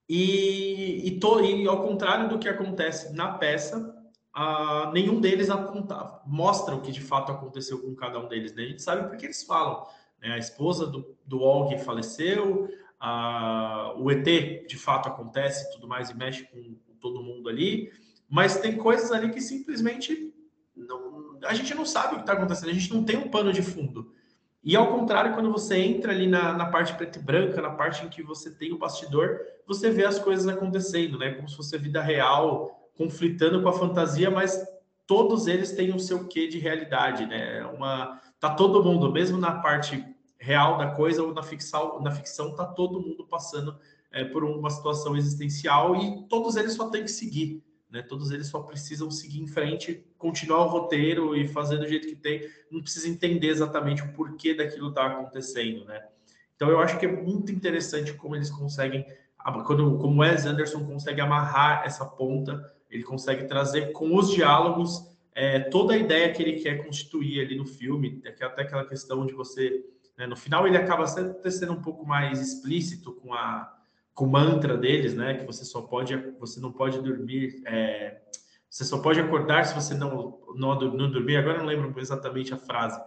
[0.08, 3.92] e, e, to, e, ao contrário do que acontece na peça,
[4.32, 8.54] a, nenhum deles aponta, mostra o que de fato aconteceu com cada um deles.
[8.54, 8.62] Né?
[8.62, 9.84] A gente sabe porque eles falam.
[10.20, 10.32] Né?
[10.32, 16.16] A esposa do, do Og faleceu, a, o ET de fato acontece tudo mais e
[16.16, 17.90] mexe com, com todo mundo ali,
[18.28, 20.34] mas tem coisas ali que simplesmente
[20.74, 23.52] não, a gente não sabe o que está acontecendo, a gente não tem um pano
[23.52, 24.12] de fundo.
[24.62, 28.04] E ao contrário, quando você entra ali na, na parte preta e branca, na parte
[28.04, 31.34] em que você tem o bastidor, você vê as coisas acontecendo, né?
[31.34, 34.66] Como se fosse vida real, conflitando com a fantasia, mas
[35.06, 37.64] todos eles têm o seu quê de realidade, né?
[37.66, 40.04] Uma tá todo mundo, mesmo na parte
[40.38, 43.78] real da coisa ou na ficção, na ficção tá todo mundo passando
[44.12, 48.02] é, por uma situação existencial e todos eles só têm que seguir, né?
[48.02, 52.16] Todos eles só precisam seguir em frente, continuar o roteiro e fazer do jeito que
[52.16, 56.02] tem, não precisa entender exatamente o porquê daquilo tá acontecendo, né?
[56.54, 59.06] Então eu acho que é muito interessante como eles conseguem,
[59.66, 65.60] quando como Wes Anderson consegue amarrar essa ponta ele consegue trazer com os diálogos é,
[65.60, 69.84] toda a ideia que ele quer constituir ali no filme, até aquela questão de você.
[70.16, 73.76] Né, no final, ele acaba até sendo um pouco mais explícito com a
[74.16, 75.34] com o mantra deles, né?
[75.34, 78.18] Que você só pode, você não pode dormir, é,
[78.68, 81.36] você só pode acordar se você não, não, não dormir.
[81.36, 82.98] Agora não lembro exatamente a frase,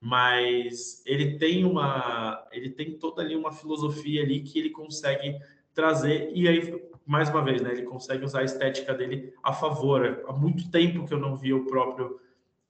[0.00, 5.38] mas ele tem uma, ele tem toda ali uma filosofia ali que ele consegue
[5.74, 10.22] trazer e aí mais uma vez, né, ele consegue usar a estética dele a favor.
[10.28, 12.20] Há muito tempo que eu não vi o próprio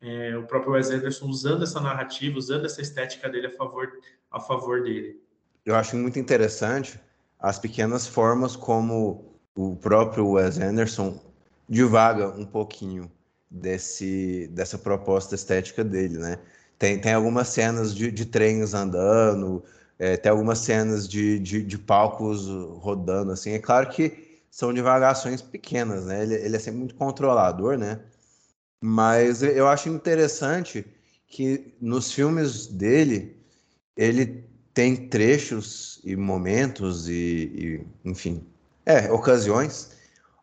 [0.00, 3.90] é, o próprio Wes Anderson usando essa narrativa, usando essa estética dele a favor
[4.30, 5.20] a favor dele.
[5.66, 7.00] Eu acho muito interessante
[7.36, 11.20] as pequenas formas como o próprio Wes Anderson
[11.68, 13.10] divaga um pouquinho
[13.50, 16.38] desse dessa proposta estética dele, né?
[16.78, 19.64] Tem, tem algumas cenas de, de trens andando,
[19.98, 22.46] é, tem algumas cenas de, de, de palcos
[22.78, 23.50] rodando, assim.
[23.50, 24.27] É claro que
[24.58, 26.20] são divagações pequenas, né?
[26.20, 28.00] Ele, ele é sempre muito controlador, né?
[28.82, 30.84] Mas eu acho interessante
[31.28, 33.36] que nos filmes dele
[33.96, 34.44] ele
[34.74, 38.44] tem trechos e momentos e, e, enfim,
[38.84, 39.92] é, ocasiões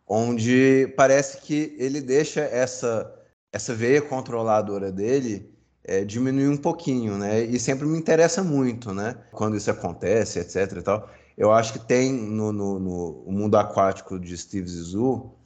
[0.07, 3.13] onde parece que ele deixa essa
[3.51, 7.43] essa veia controladora dele é, diminuir um pouquinho, né?
[7.43, 9.17] E sempre me interessa muito, né?
[9.33, 10.77] Quando isso acontece, etc.
[10.77, 15.37] E tal eu acho que tem no, no, no Mundo Aquático de Steve Zissou,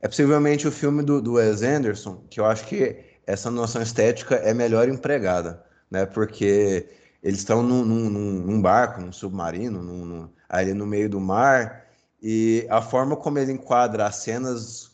[0.00, 4.36] é possivelmente o filme do, do Wes Anderson, que eu acho que essa noção estética
[4.36, 6.04] é melhor empregada, né?
[6.04, 6.88] Porque
[7.22, 11.86] eles estão num, num, num barco, num submarino, num, ali no meio do mar,
[12.22, 14.92] e a forma como ele enquadra as cenas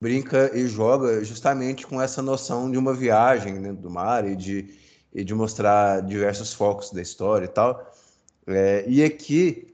[0.00, 4.74] brinca e joga justamente com essa noção de uma viagem dentro do mar e de,
[5.12, 7.92] e de mostrar diversos focos da história e tal.
[8.46, 9.67] É, e aqui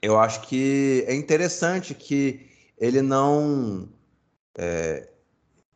[0.00, 3.88] eu acho que é interessante que ele não.
[4.56, 5.08] É,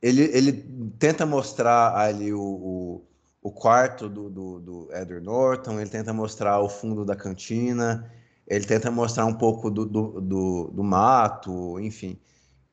[0.00, 0.52] ele, ele
[0.98, 3.04] tenta mostrar ali o, o,
[3.42, 8.12] o quarto do, do, do, Edward Norton, ele tenta mostrar o fundo da cantina,
[8.46, 12.20] ele tenta mostrar um pouco do, do, do, do mato, enfim.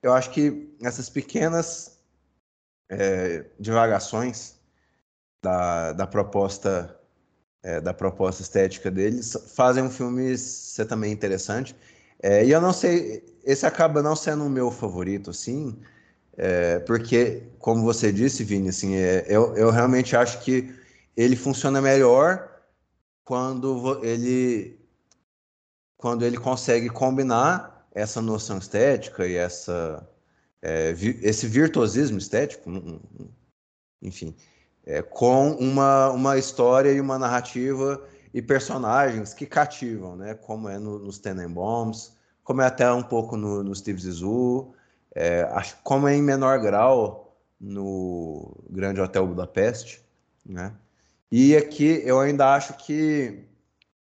[0.01, 1.99] Eu acho que essas pequenas
[2.89, 4.59] é, divagações
[5.41, 6.98] da, da proposta
[7.63, 11.75] é, da proposta estética deles, fazem um filme ser também interessante.
[12.21, 15.79] É, e eu não sei, esse acaba não sendo o meu favorito, assim,
[16.37, 20.73] é, porque, como você disse, Vini, assim, é, eu, eu realmente acho que
[21.15, 22.49] ele funciona melhor
[23.25, 24.79] quando ele
[25.97, 30.07] quando ele consegue combinar essa noção estética e essa
[30.61, 30.91] é,
[31.21, 32.71] esse virtuosismo estético,
[34.01, 34.33] enfim,
[34.85, 40.33] é, com uma, uma história e uma narrativa e personagens que cativam, né?
[40.33, 42.13] Como é no, nos Tenenbaums,
[42.43, 44.73] como é até um pouco no, no Steve Zissou,
[45.13, 50.01] é, acho, como é em menor grau no Grande Hotel Budapeste,
[50.45, 50.73] né?
[51.31, 53.43] E aqui eu ainda acho que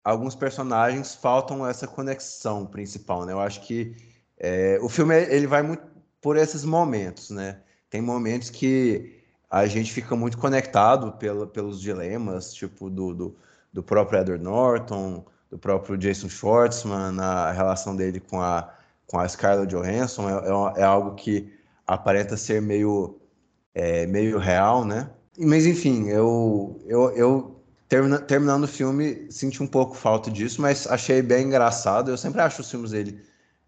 [0.02, 3.32] alguns personagens faltam essa conexão principal, né?
[3.32, 3.94] Eu acho que
[4.38, 5.82] é, o filme ele vai muito
[6.20, 7.60] por esses momentos, né?
[7.90, 9.21] Tem momentos que
[9.52, 13.36] a gente fica muito conectado pela, pelos dilemas, tipo, do, do,
[13.70, 18.72] do, próprio Edward Norton, do próprio Jason Schwartzman, a relação dele com a,
[19.06, 21.52] com a Scarlett Johansson, é, é, é algo que
[21.86, 23.20] aparenta ser meio,
[23.74, 25.10] é, meio real, né?
[25.38, 30.86] Mas, enfim, eu, eu, eu termina, terminando o filme, senti um pouco falta disso, mas
[30.86, 32.10] achei bem engraçado.
[32.10, 33.20] Eu sempre acho os filmes dele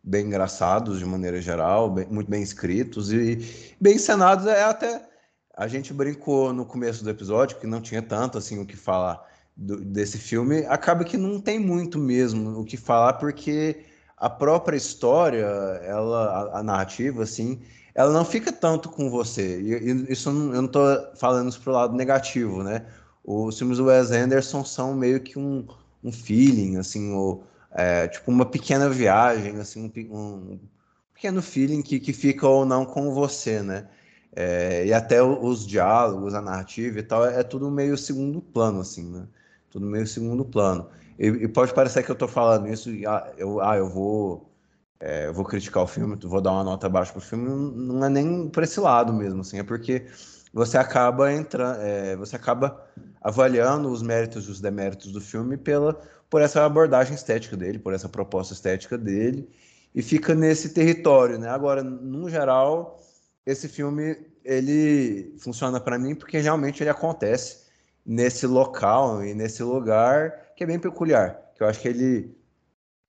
[0.02, 5.13] bem engraçados, de maneira geral, bem, muito bem escritos e bem encenados, é até
[5.56, 9.24] a gente brincou no começo do episódio que não tinha tanto assim o que falar
[9.56, 10.64] do, desse filme.
[10.66, 13.84] Acaba que não tem muito mesmo o que falar, porque
[14.16, 15.44] a própria história,
[15.84, 17.60] ela, a, a narrativa, assim,
[17.94, 19.60] ela não fica tanto com você.
[19.60, 20.84] E, isso eu não estou
[21.16, 22.84] falando isso pro lado negativo, né?
[23.24, 25.66] os filmes do Wes Anderson são meio que um,
[26.02, 30.60] um feeling, assim, ou, é, tipo uma pequena viagem, assim, um, um,
[31.14, 33.88] pequeno feeling que, que fica ou não com você, né?
[34.36, 38.80] É, e até os diálogos, a narrativa e tal, é, é tudo meio segundo plano,
[38.80, 39.26] assim, né?
[39.70, 40.88] Tudo meio segundo plano.
[41.18, 44.50] E, e pode parecer que eu tô falando isso e ah, eu, ah, eu vou
[45.00, 48.08] é, eu vou criticar o filme, vou dar uma nota baixa pro filme, não é
[48.08, 50.06] nem por esse lado mesmo, assim, é porque
[50.52, 52.80] você acaba entrando, é, você acaba
[53.20, 57.92] avaliando os méritos e os deméritos do filme pela por essa abordagem estética dele, por
[57.92, 59.48] essa proposta estética dele,
[59.94, 61.48] e fica nesse território, né?
[61.48, 62.98] Agora, no geral,
[63.46, 67.64] esse filme ele funciona para mim porque realmente ele acontece
[68.04, 72.36] nesse local e nesse lugar que é bem peculiar, que eu acho que ele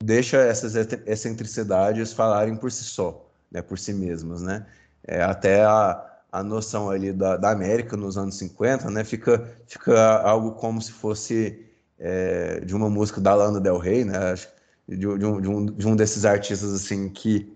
[0.03, 4.65] deixa essas excentricidades falarem por si só, né, por si mesmas, né?
[5.07, 10.19] É, até a, a noção ali da, da América nos anos 50, né, fica, fica
[10.21, 11.65] algo como se fosse
[11.99, 14.35] é, de uma música da Lana Del Rey, né,
[14.87, 17.53] de, de, um, de, um, de um desses artistas assim que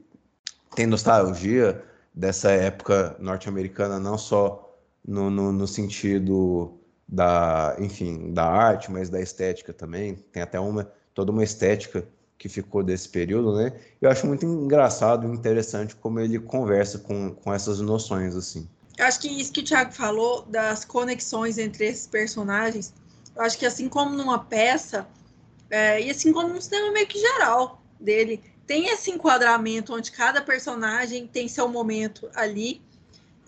[0.75, 1.83] tem nostalgia
[2.13, 9.21] dessa época norte-americana, não só no, no, no, sentido da, enfim, da arte, mas da
[9.21, 10.15] estética também.
[10.31, 13.73] Tem até uma toda uma estética que ficou desse período, né?
[14.01, 18.67] Eu acho muito engraçado e interessante como ele conversa com, com essas noções, assim.
[18.97, 22.93] Eu acho que isso que o Thiago falou, das conexões entre esses personagens,
[23.35, 25.05] eu acho que assim como numa peça,
[25.69, 30.43] é, e assim como no cinema meio que geral dele, tem esse enquadramento onde cada
[30.43, 32.83] personagem tem seu momento ali,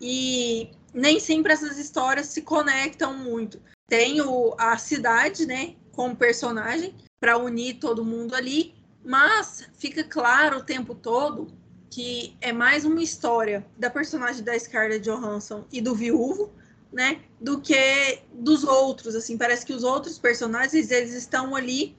[0.01, 3.61] e nem sempre essas histórias se conectam muito.
[3.87, 8.73] Tem o, a cidade, né, como personagem, para unir todo mundo ali,
[9.05, 11.53] mas fica claro o tempo todo
[11.91, 16.51] que é mais uma história da personagem da Scarlett Johansson e do viúvo,
[16.91, 21.95] né, do que dos outros, assim, parece que os outros personagens eles estão ali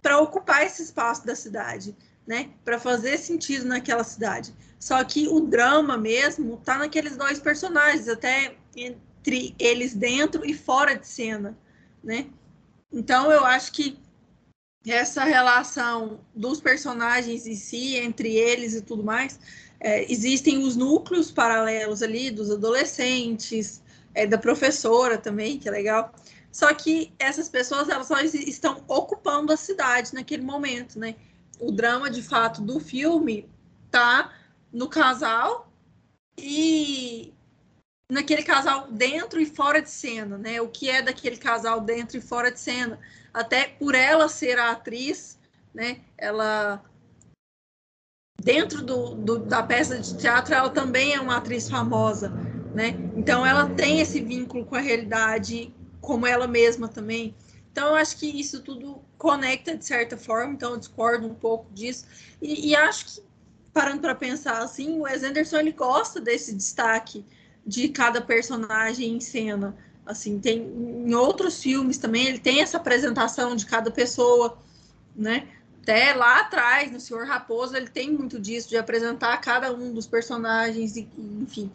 [0.00, 1.94] para ocupar esse espaço da cidade,
[2.26, 4.52] né, para fazer sentido naquela cidade.
[4.78, 10.94] Só que o drama mesmo tá naqueles dois personagens, até entre eles dentro e fora
[10.94, 11.56] de cena,
[12.02, 12.26] né?
[12.92, 13.98] Então eu acho que
[14.86, 19.38] essa relação dos personagens em si, entre eles e tudo mais,
[19.80, 23.82] é, existem os núcleos paralelos ali dos adolescentes,
[24.14, 26.12] é, da professora também, que é legal.
[26.52, 31.16] Só que essas pessoas elas só estão ocupando a cidade naquele momento, né?
[31.58, 33.48] O drama de fato do filme
[33.90, 34.32] tá
[34.72, 35.72] no casal
[36.38, 37.32] e
[38.10, 40.60] naquele casal dentro e fora de cena, né?
[40.60, 42.98] O que é daquele casal dentro e fora de cena?
[43.32, 45.38] Até por ela ser a atriz,
[45.74, 46.00] né?
[46.16, 46.82] Ela
[48.42, 52.28] dentro do, do, da peça de teatro, ela também é uma atriz famosa,
[52.74, 52.90] né?
[53.16, 57.34] Então ela tem esse vínculo com a realidade, como ela mesma também.
[57.72, 60.52] Então eu acho que isso tudo conecta de certa forma.
[60.52, 62.06] Então eu discordo um pouco disso
[62.40, 63.26] e, e acho que
[63.72, 67.24] parando para pensar assim, o Wes Anderson ele gosta desse destaque
[67.66, 69.76] de cada personagem em cena.
[70.06, 74.56] Assim, tem em outros filmes também ele tem essa apresentação de cada pessoa,
[75.14, 75.48] né?
[75.82, 80.04] Até lá atrás, no Senhor Raposo, ele tem muito disso, de apresentar cada um dos
[80.04, 81.08] personagens, e,
[81.40, 81.70] enfim.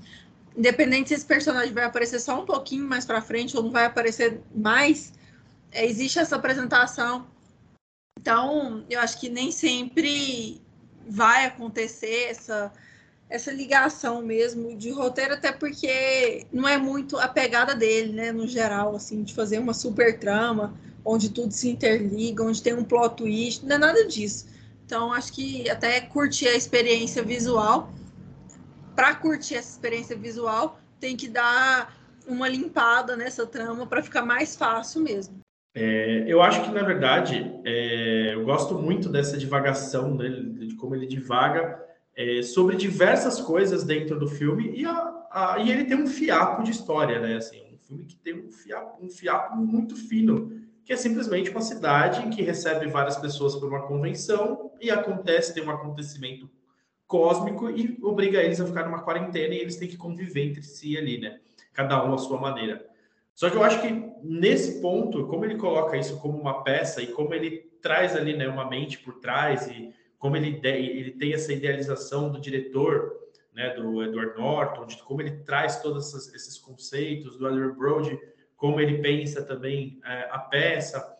[0.56, 3.86] Independente se esse personagem vai aparecer só um pouquinho mais para frente ou não vai
[3.86, 5.14] aparecer mais,
[5.74, 7.28] existe essa apresentação.
[8.20, 10.62] Então, eu acho que nem sempre
[11.08, 12.72] vai acontecer essa,
[13.30, 18.48] essa ligação mesmo de roteiro, até porque não é muito a pegada dele, né, no
[18.48, 23.16] geral, assim, de fazer uma super trama, onde tudo se interliga, onde tem um plot
[23.16, 24.48] twist, não é nada disso.
[24.86, 27.92] Então, acho que até curtir a experiência visual,
[28.96, 34.56] para curtir essa experiência visual, tem que dar uma limpada nessa trama para ficar mais
[34.56, 35.40] fácil mesmo.
[35.74, 40.96] É, eu acho que, na verdade, é, eu gosto muito dessa divagação dele, de como
[40.96, 41.82] ele divaga
[42.16, 46.64] é, sobre diversas coisas dentro do filme e, a, a, e ele tem um fiapo
[46.64, 47.38] de história, né?
[47.38, 50.52] Assim, um filme que tem um fiapo, um fiapo muito fino,
[50.84, 55.64] que é simplesmente uma cidade que recebe várias pessoas por uma convenção e acontece, tem
[55.64, 56.50] um acontecimento
[57.08, 60.98] cósmico e obriga eles a ficar numa quarentena e eles têm que conviver entre si
[60.98, 61.40] ali, né?
[61.74, 62.86] Cada um à sua maneira.
[63.34, 63.92] Só que eu acho que
[64.24, 68.48] nesse ponto, como ele coloca isso como uma peça e como ele traz ali né,
[68.48, 73.20] uma mente por trás e como ele, ele tem essa idealização do diretor,
[73.54, 78.20] né, do Edward Norton, de como ele traz todos esses conceitos, do Adrian Brody,
[78.56, 81.18] como ele pensa também é, a peça.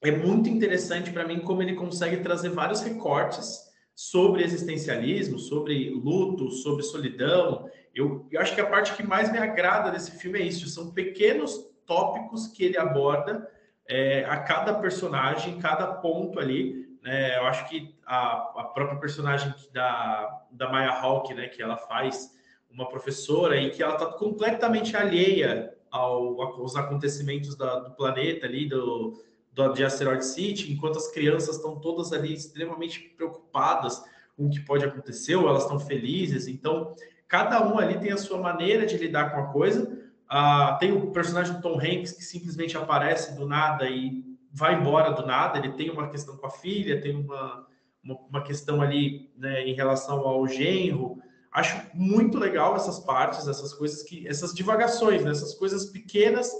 [0.00, 6.50] É muito interessante para mim como ele consegue trazer vários recortes sobre existencialismo, sobre luto,
[6.50, 7.65] sobre solidão.
[7.96, 10.92] Eu, eu acho que a parte que mais me agrada desse filme é isso: são
[10.92, 13.50] pequenos tópicos que ele aborda
[13.88, 16.86] é, a cada personagem, cada ponto ali.
[17.02, 17.38] Né?
[17.38, 22.36] Eu acho que a, a própria personagem da, da Maya Hawke, né, que ela faz
[22.70, 28.68] uma professora e que ela está completamente alheia ao, aos acontecimentos da, do planeta ali,
[28.68, 29.22] do,
[29.52, 34.04] do, de Asteroid City, enquanto as crianças estão todas ali extremamente preocupadas
[34.36, 36.46] com o que pode acontecer, ou elas estão felizes.
[36.46, 36.94] Então,
[37.28, 40.04] cada um ali tem a sua maneira de lidar com a coisa.
[40.28, 45.12] Ah, tem o personagem do Tom Hanks que simplesmente aparece do nada e vai embora
[45.12, 45.58] do nada.
[45.58, 47.66] Ele tem uma questão com a filha, tem uma,
[48.02, 51.18] uma, uma questão ali né, em relação ao genro.
[51.52, 56.50] Acho muito legal essas partes, essas coisas que, essas divagações, né, essas coisas pequenas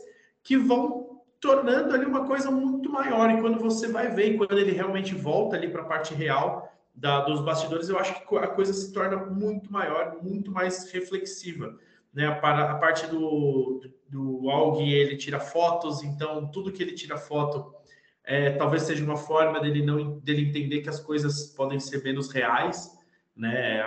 [0.43, 3.31] que vão tornando ali uma coisa muito maior.
[3.31, 7.21] E quando você vai ver, quando ele realmente volta ali para a parte real, da,
[7.21, 11.77] dos bastidores, eu acho que a coisa se torna muito maior, muito mais reflexiva.
[12.13, 12.31] Né?
[12.37, 17.75] Para a parte do, do, Aug, ele tira fotos, então tudo que ele tira foto
[18.25, 22.33] é, talvez seja uma forma dele não dele entender que as coisas podem ser menos
[22.33, 22.91] reais,
[23.37, 23.83] né?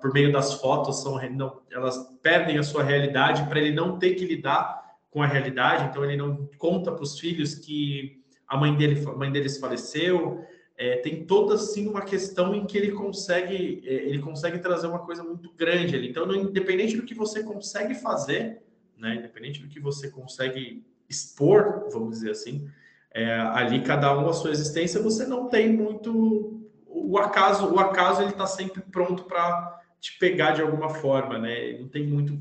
[0.00, 4.14] Por meio das fotos são não, elas perdem a sua realidade para ele não ter
[4.14, 5.86] que lidar com a realidade.
[5.86, 10.44] Então ele não conta para os filhos que a mãe dele a mãe deles faleceu,
[10.76, 14.98] é, tem toda assim uma questão em que ele consegue é, ele consegue trazer uma
[14.98, 16.08] coisa muito grande ali.
[16.08, 18.62] Então, independente do que você consegue fazer,
[18.96, 22.68] né, independente do que você consegue expor, vamos dizer assim,
[23.12, 27.72] é, ali cada um a sua existência, você não tem muito o acaso.
[27.72, 31.78] O acaso ele está sempre pronto para te pegar de alguma forma, né?
[31.78, 32.36] Não tem muito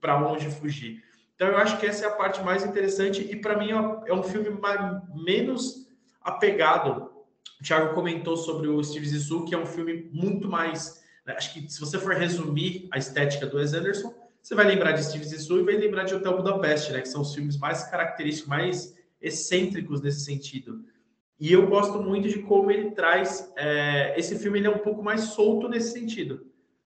[0.00, 1.02] para onde fugir.
[1.34, 4.22] Então, eu acho que essa é a parte mais interessante e para mim é um
[4.22, 5.88] filme mais, menos
[6.20, 7.03] apegado
[7.60, 11.02] o Thiago comentou sobre o Steve Zissou, que é um filme muito mais.
[11.26, 14.92] Né, acho que se você for resumir a estética do Wes Anderson, você vai lembrar
[14.92, 17.00] de Steve Zissou e vai lembrar de Hotel Budapeste, né?
[17.00, 20.84] Que são os filmes mais característicos, mais excêntricos nesse sentido.
[21.40, 23.50] E eu gosto muito de como ele traz.
[23.56, 26.46] É, esse filme ele é um pouco mais solto nesse sentido.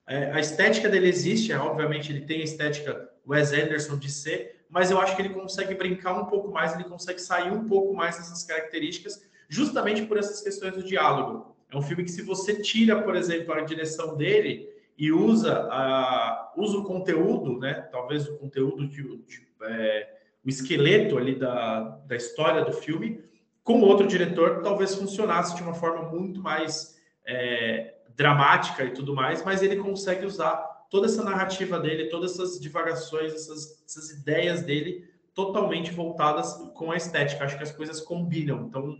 [0.07, 4.65] É, a estética dele existe, é, obviamente, ele tem a estética Wes Anderson de ser,
[4.67, 7.93] mas eu acho que ele consegue brincar um pouco mais, ele consegue sair um pouco
[7.93, 9.21] mais dessas características
[9.53, 11.55] justamente por essas questões do diálogo.
[11.71, 16.51] É um filme que, se você tira, por exemplo, a direção dele e usa, a,
[16.57, 17.87] usa o conteúdo, né?
[17.91, 20.09] Talvez o conteúdo de, de é,
[20.43, 23.23] o esqueleto ali da, da história do filme,
[23.63, 29.43] com outro diretor, talvez funcionasse de uma forma muito mais é, dramática e tudo mais,
[29.45, 30.55] mas ele consegue usar
[30.89, 36.97] toda essa narrativa dele, todas essas divagações, essas, essas ideias dele totalmente voltadas com a
[36.97, 37.43] estética.
[37.43, 38.67] Acho que as coisas combinam.
[38.67, 38.97] Então,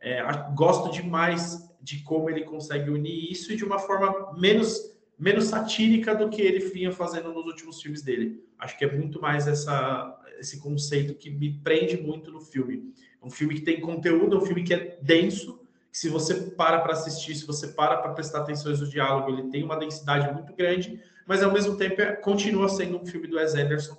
[0.00, 0.22] é,
[0.54, 6.14] gosto demais de como ele consegue unir isso e de uma forma menos menos satírica
[6.14, 8.44] do que ele vinha fazendo nos últimos filmes dele.
[8.58, 12.92] Acho que é muito mais essa, esse conceito que me prende muito no filme.
[13.22, 15.58] É um filme que tem conteúdo, é um filme que é denso,
[15.90, 19.48] que se você para para assistir, se você para para prestar atenção no diálogo, ele
[19.48, 23.36] tem uma densidade muito grande, mas ao mesmo tempo é, continua sendo um filme do
[23.36, 23.96] Wes Anderson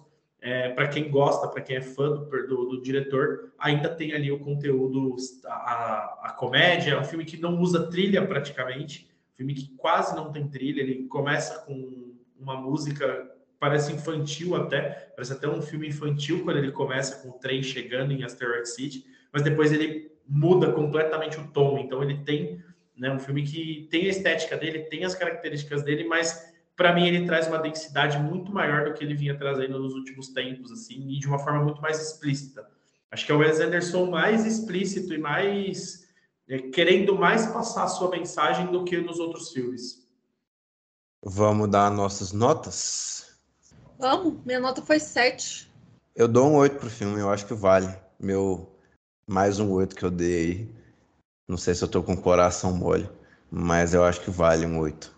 [0.47, 4.31] é, para quem gosta, para quem é fã do, do, do, diretor, ainda tem ali
[4.31, 5.13] o conteúdo,
[5.45, 6.91] a, a comédia.
[6.93, 10.79] É um filme que não usa trilha praticamente, filme que quase não tem trilha.
[10.79, 13.29] Ele começa com uma música,
[13.59, 18.13] parece infantil até, parece até um filme infantil quando ele começa com o trem chegando
[18.13, 21.77] em Asteroid City, mas depois ele muda completamente o tom.
[21.77, 22.63] Então ele tem
[22.95, 27.07] né, um filme que tem a estética dele, tem as características dele, mas para mim
[27.07, 31.09] ele traz uma densidade muito maior do que ele vinha trazendo nos últimos tempos, assim,
[31.09, 32.69] e de uma forma muito mais explícita.
[33.11, 36.07] Acho que é o Wes Anderson mais explícito e mais
[36.47, 40.07] é, querendo mais passar a sua mensagem do que nos outros filmes.
[41.25, 43.39] Vamos dar nossas notas?
[43.97, 45.67] Vamos, minha nota foi 7.
[46.15, 47.91] Eu dou um 8 pro filme, eu acho que vale.
[48.19, 48.71] Meu
[49.27, 50.75] mais um 8 que eu dei aí.
[51.47, 53.09] Não sei se eu tô com o coração mole,
[53.49, 55.16] mas eu acho que vale um 8.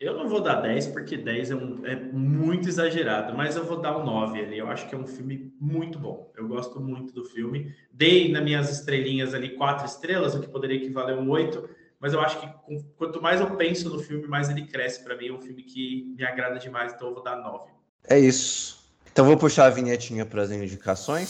[0.00, 3.80] Eu não vou dar 10, porque 10 é, um, é, muito exagerado, mas eu vou
[3.80, 4.56] dar um 9 ali.
[4.56, 6.32] Eu acho que é um filme muito bom.
[6.36, 7.74] Eu gosto muito do filme.
[7.92, 11.68] Dei nas minhas estrelinhas ali quatro estrelas, o que poderia equivaler a um 8,
[11.98, 12.48] mas eu acho que
[12.96, 15.28] quanto mais eu penso no filme, mais ele cresce para mim.
[15.28, 17.72] É um filme que me agrada demais, então eu vou dar 9.
[18.08, 18.78] É isso.
[19.10, 21.28] Então vou puxar a vinhetinha para as indicações.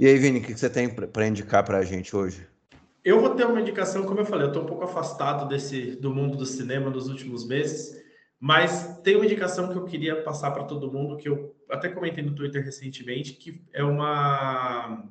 [0.00, 2.46] E aí, Vini, o que você tem para indicar para a gente hoje?
[3.04, 6.10] Eu vou ter uma indicação, como eu falei, eu estou um pouco afastado desse do
[6.10, 8.02] mundo do cinema nos últimos meses,
[8.40, 12.24] mas tem uma indicação que eu queria passar para todo mundo, que eu até comentei
[12.24, 15.04] no Twitter recentemente, que é uma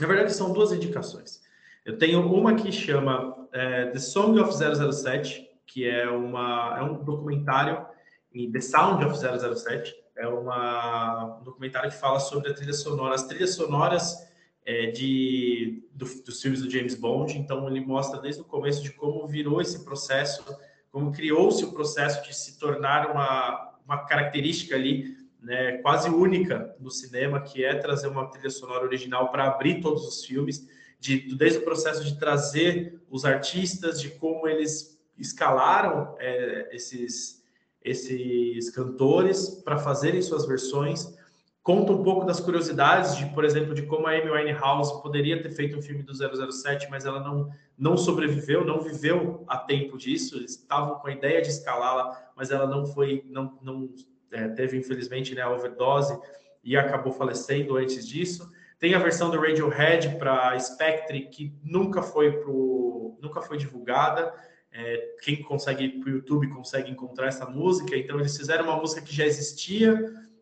[0.00, 1.40] Na verdade, são duas indicações.
[1.84, 7.04] Eu tenho uma que chama é, The Song of 007, que é, uma, é um
[7.04, 7.86] documentário
[8.34, 9.94] em The Sound of 007.
[10.20, 14.16] É uma, um documentário que fala sobre a trilha sonora, as trilhas sonoras
[14.64, 17.38] é, de, do, dos filmes do James Bond.
[17.38, 20.44] Então, ele mostra desde o começo de como virou esse processo,
[20.90, 26.90] como criou-se o processo de se tornar uma, uma característica ali né, quase única no
[26.90, 30.68] cinema, que é trazer uma trilha sonora original para abrir todos os filmes,
[30.98, 37.39] de, desde o processo de trazer os artistas, de como eles escalaram é, esses,
[37.82, 41.16] esses cantores para fazerem suas versões.
[41.62, 45.50] Conta um pouco das curiosidades, de, por exemplo, de como a Amy Winehouse poderia ter
[45.50, 50.36] feito um filme do 007, mas ela não, não sobreviveu, não viveu a tempo disso.
[50.36, 53.90] Eles estavam com a ideia de escalá-la, mas ela não foi, não, não
[54.32, 56.18] é, teve infelizmente né, a overdose
[56.64, 58.50] e acabou falecendo antes disso.
[58.78, 64.32] Tem a versão do Radiohead para Spectre que nunca foi pro, nunca foi divulgada.
[64.72, 67.96] É, quem consegue ir para o YouTube consegue encontrar essa música.
[67.96, 69.90] Então eles fizeram uma música que já existia.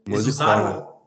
[0.07, 0.29] Eles Musicona.
[0.29, 0.99] usaram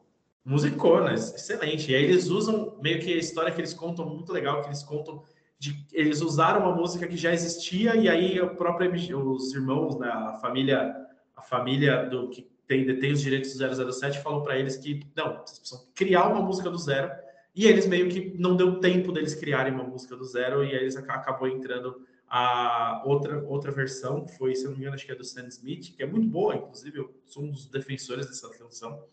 [0.43, 1.91] musiconas, excelente.
[1.91, 4.83] E aí eles usam meio que a história que eles contam muito legal, que eles
[4.83, 5.23] contam
[5.59, 8.91] de eles usaram uma música que já existia e aí o próprio
[9.23, 10.95] os irmãos, né, a família
[11.35, 15.41] a família do que tem, detém os direitos do 007 falou para eles que não,
[15.45, 17.11] vocês precisam criar uma música do zero.
[17.53, 20.77] E eles meio que não deu tempo deles criarem uma música do zero e aí
[20.77, 22.01] eles acabou entrando
[22.33, 25.47] a outra outra versão, que foi, se não me engano, acho que é do Sam
[25.49, 29.03] Smith, que é muito boa, inclusive eu sou um dos defensores dessa canção.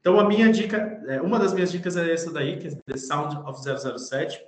[0.00, 2.96] Então a minha dica, é, uma das minhas dicas é essa daí, que é The
[2.96, 4.42] Sound of 007.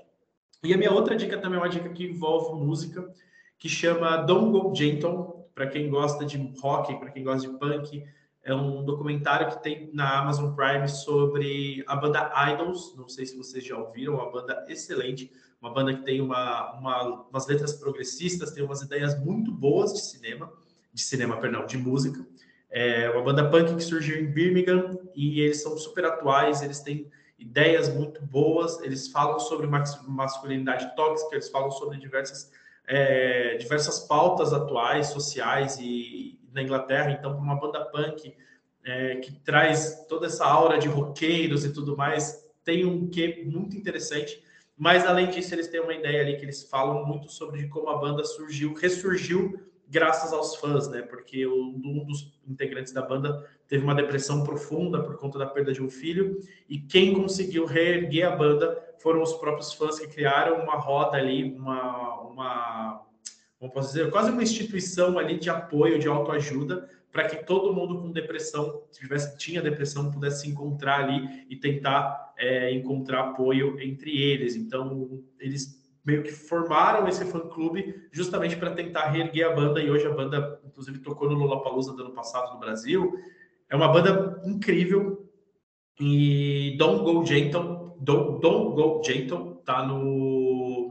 [0.63, 3.07] E a minha outra dica também é uma dica que envolve música,
[3.59, 8.05] que chama Don't Go Gentle, para quem gosta de rock, para quem gosta de punk,
[8.45, 12.95] é um documentário que tem na Amazon Prime sobre a banda Idols.
[12.95, 17.23] Não sei se vocês já ouviram, uma banda excelente, uma banda que tem uma, uma,
[17.31, 20.53] umas letras progressistas, tem umas ideias muito boas de cinema,
[20.93, 22.25] de cinema, perdão, de música.
[22.71, 27.11] É uma banda punk que surgiu em Birmingham e eles são super atuais, eles têm
[27.39, 32.53] ideias muito boas, eles falam sobre masculinidade tóxica, eles falam sobre diversas,
[32.87, 38.35] é, diversas pautas atuais, sociais e, na Inglaterra, então para uma banda punk
[38.85, 43.77] é, que traz toda essa aura de roqueiros e tudo mais, tem um quê muito
[43.77, 44.43] interessante.
[44.77, 47.99] Mas além disso, eles têm uma ideia ali que eles falam muito sobre como a
[47.99, 51.03] banda surgiu, ressurgiu graças aos fãs, né?
[51.03, 55.83] Porque um dos integrantes da banda teve uma depressão profunda por conta da perda de
[55.83, 60.77] um filho, e quem conseguiu reerguer a banda foram os próprios fãs que criaram uma
[60.77, 63.07] roda ali, uma, uma
[63.59, 68.01] como posso dizer, quase uma instituição ali de apoio, de autoajuda, para que todo mundo
[68.01, 73.81] com depressão, se tivesse, tinha depressão, pudesse se encontrar ali e tentar é, encontrar apoio
[73.81, 74.57] entre eles.
[74.57, 80.07] Então, eles meio que formaram esse fã-clube justamente para tentar reerguer a banda, e hoje
[80.07, 83.15] a banda, inclusive, tocou no Lollapalooza do ano passado no Brasil.
[83.71, 85.31] É uma banda incrível,
[85.99, 90.44] e Don't Go Gentle, Don't, Don't Go Gentle, tá no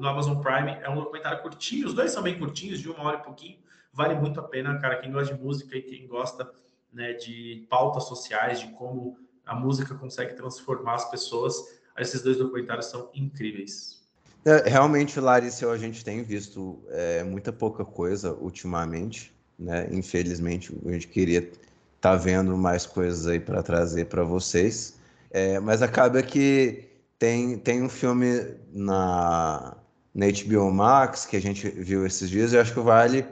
[0.04, 0.78] no Amazon Prime.
[0.84, 3.58] É um documentário curtinho, os dois são bem curtinhos, de uma hora e pouquinho.
[3.92, 4.98] Vale muito a pena, cara.
[4.98, 6.52] Quem gosta de música e quem gosta
[6.92, 11.56] né, de pautas sociais, de como a música consegue transformar as pessoas,
[11.98, 14.04] esses dois documentários são incríveis.
[14.46, 19.88] É, realmente, Larissa, a gente tem visto é, muita pouca coisa ultimamente, né?
[19.90, 21.54] Infelizmente, a gente queria estar
[22.02, 25.00] tá vendo mais coisas aí para trazer para vocês,
[25.32, 29.78] é, mas acaba que tem, tem um filme na,
[30.14, 33.26] na HBO Max, que a gente viu esses dias, e acho que vale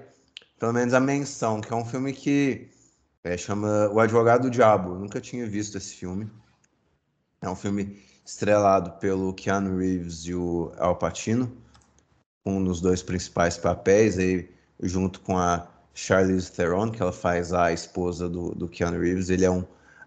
[0.61, 2.69] pelo menos a menção, que é um filme que
[3.23, 4.91] é, chama O Advogado do Diabo.
[4.91, 6.29] Eu nunca tinha visto esse filme.
[7.41, 11.51] É um filme estrelado pelo Keanu Reeves e o Al Pacino,
[12.45, 14.47] um dos dois principais papéis, aí,
[14.83, 19.31] junto com a Charlize Theron, que ela faz a esposa do, do Keanu Reeves.
[19.31, 19.65] Ele é um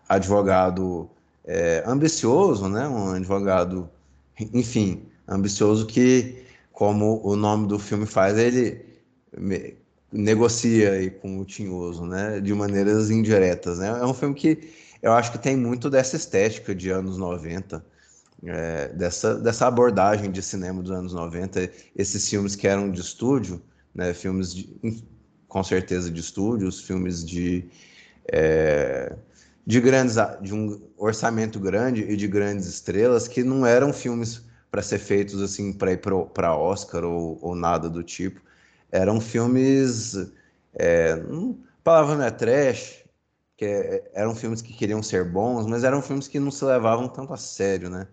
[0.08, 1.10] advogado
[1.44, 2.86] é, ambicioso, né?
[2.86, 3.90] um advogado,
[4.38, 6.43] enfim, ambicioso que
[6.74, 8.84] como o nome do filme faz, ele
[10.12, 12.40] negocia aí com o tinhoso, né?
[12.40, 13.88] De maneiras indiretas, né?
[13.88, 17.84] É um filme que eu acho que tem muito dessa estética de anos 90,
[18.44, 23.62] é, dessa, dessa abordagem de cinema dos anos 90, esses filmes que eram de estúdio,
[23.94, 24.12] né?
[24.12, 24.76] Filmes de,
[25.46, 27.68] com certeza de estúdios, filmes de
[28.32, 29.14] é,
[29.64, 34.42] de grandes de um orçamento grande e de grandes estrelas que não eram filmes
[34.74, 38.40] para ser feitos assim para ir para Oscar ou, ou, nada do tipo.
[38.90, 40.16] Eram filmes,
[40.74, 41.14] é,
[41.84, 43.04] palavra não é trash,
[43.56, 47.06] que é, eram filmes que queriam ser bons, mas eram filmes que não se levavam
[47.06, 48.08] tanto a sério, né?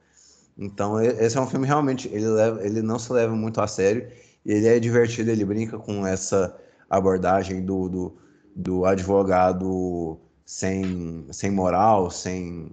[0.55, 4.07] Então, esse é um filme realmente, ele, leva, ele não se leva muito a sério,
[4.45, 6.55] ele é divertido, ele brinca com essa
[6.88, 8.18] abordagem do, do,
[8.55, 12.72] do advogado sem, sem moral, sem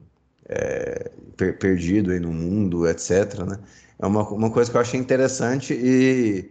[0.49, 3.45] é, per, perdido aí no mundo, etc.
[3.47, 3.59] Né?
[3.99, 6.51] É uma, uma coisa que eu achei interessante e,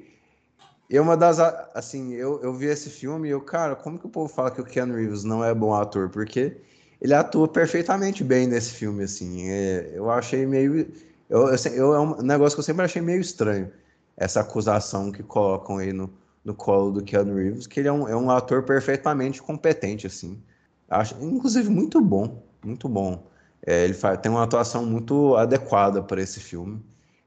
[0.90, 1.40] e uma das,
[1.74, 4.62] assim, eu, eu vi esse filme e eu, cara, como que o povo fala que
[4.62, 6.10] o Keanu Reeves não é bom ator?
[6.10, 6.58] Porque
[7.02, 10.88] ele atua perfeitamente bem nesse filme, assim, é, eu achei meio
[11.30, 13.72] eu, eu, eu, é um negócio que eu sempre achei meio estranho,
[14.16, 16.12] essa acusação que colocam aí no,
[16.44, 20.42] no colo do Keanu Reeves, que ele é um, é um ator perfeitamente competente, assim.
[20.90, 23.28] Acho, inclusive, muito bom, muito bom.
[23.68, 26.82] É, ele faz, tem uma atuação muito adequada para esse filme.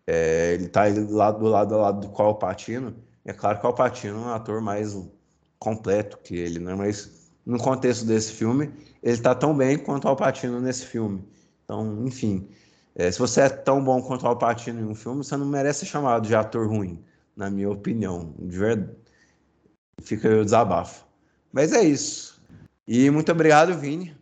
[0.06, 2.96] É, ele está do lado, do lado do Qual Patino.
[3.26, 4.96] É claro que o Patino é um ator mais
[5.58, 6.74] completo que ele, né?
[6.74, 8.72] mas no contexto desse filme,
[9.02, 11.22] ele está tão bem quanto o Alpatino nesse filme.
[11.64, 12.48] Então, enfim,
[12.94, 15.80] é, se você é tão bom quanto o Alpatino em um filme, você não merece
[15.80, 17.04] ser chamado de ator ruim,
[17.36, 18.34] na minha opinião.
[18.38, 18.96] De verdade.
[20.02, 21.04] Fica o desabafo.
[21.52, 22.40] Mas é isso.
[22.88, 24.16] E muito obrigado, Vini,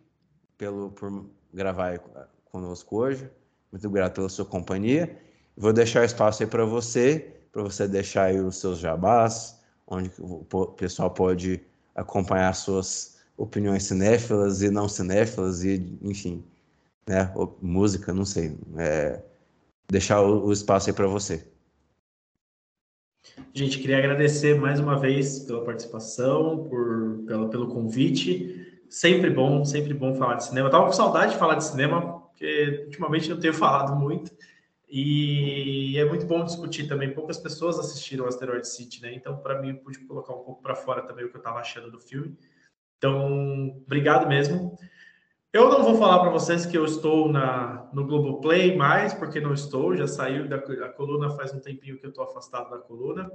[0.57, 1.99] pelo, por gravar
[2.45, 3.29] conosco hoje.
[3.71, 5.17] Muito obrigado pela sua companhia.
[5.55, 10.43] Vou deixar espaço aí para você, para você deixar aí os seus jabás, onde o
[10.77, 11.61] pessoal pode
[11.95, 16.43] acompanhar suas opiniões cinéfilas e não cinéfilas, e enfim,
[17.07, 17.31] né?
[17.61, 18.57] música, não sei.
[18.77, 19.21] É,
[19.89, 21.45] deixar o, o espaço aí para você.
[23.53, 28.68] Gente, queria agradecer mais uma vez pela participação, por, pelo, pelo convite.
[28.89, 30.67] Sempre bom, sempre bom falar de cinema.
[30.67, 34.31] Eu tava com saudade de falar de cinema, porque ultimamente não tenho falado muito.
[34.89, 37.13] E é muito bom discutir também.
[37.13, 39.13] Poucas pessoas assistiram Asteroid City, né?
[39.13, 41.59] Então, para mim, eu pude colocar um pouco para fora também o que eu estava
[41.59, 42.35] achando do filme.
[42.97, 44.75] Então, obrigado mesmo.
[45.53, 49.53] Eu não vou falar para vocês que eu estou na, no Globoplay mais, porque não
[49.53, 53.31] estou, já saiu da, coluna faz um tempinho que eu estou afastado da coluna.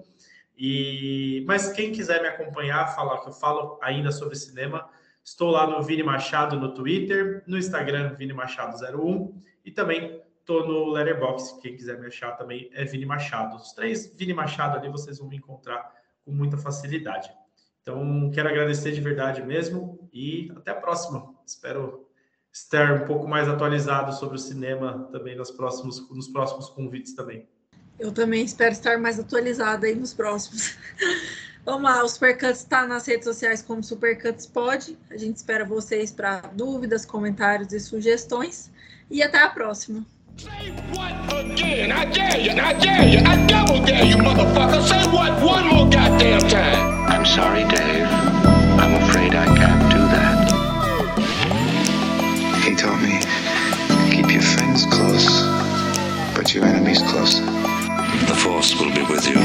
[0.57, 4.89] E, mas quem quiser me acompanhar, falar que eu falo ainda sobre cinema,
[5.25, 10.67] estou lá no Vini Machado no Twitter, no Instagram Vini Machado 01 e também estou
[10.67, 13.57] no Letterboxd, quem quiser me achar também é Vini Machado.
[13.57, 15.91] Os três Vini Machado ali vocês vão me encontrar
[16.23, 17.31] com muita facilidade.
[17.81, 21.35] Então, quero agradecer de verdade mesmo e até a próxima.
[21.47, 22.09] Espero
[22.53, 27.49] estar um pouco mais atualizado sobre o cinema também nos próximos, nos próximos convites também.
[27.99, 30.77] Eu também espero estar mais atualizada aí nos próximos.
[31.65, 34.99] Vamos lá, o Supercuts está nas redes sociais como Supercuts Pod.
[35.11, 38.71] A gente espera vocês para dúvidas, comentários e sugestões.
[39.11, 40.05] E até a próxima.
[40.37, 41.15] Say what?
[41.33, 44.83] I dare you, I dare you, I dare you, motherfucker.
[44.83, 47.07] Say what one more goddamn time.
[47.09, 48.09] I'm sorry, Dave.
[48.79, 50.35] I'm afraid I can't do that.
[52.77, 53.21] Told me,
[54.11, 55.45] keep your friends close,
[56.35, 57.41] but your enemies close.
[57.41, 59.39] The force will be with you.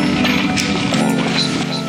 [0.99, 1.88] Always.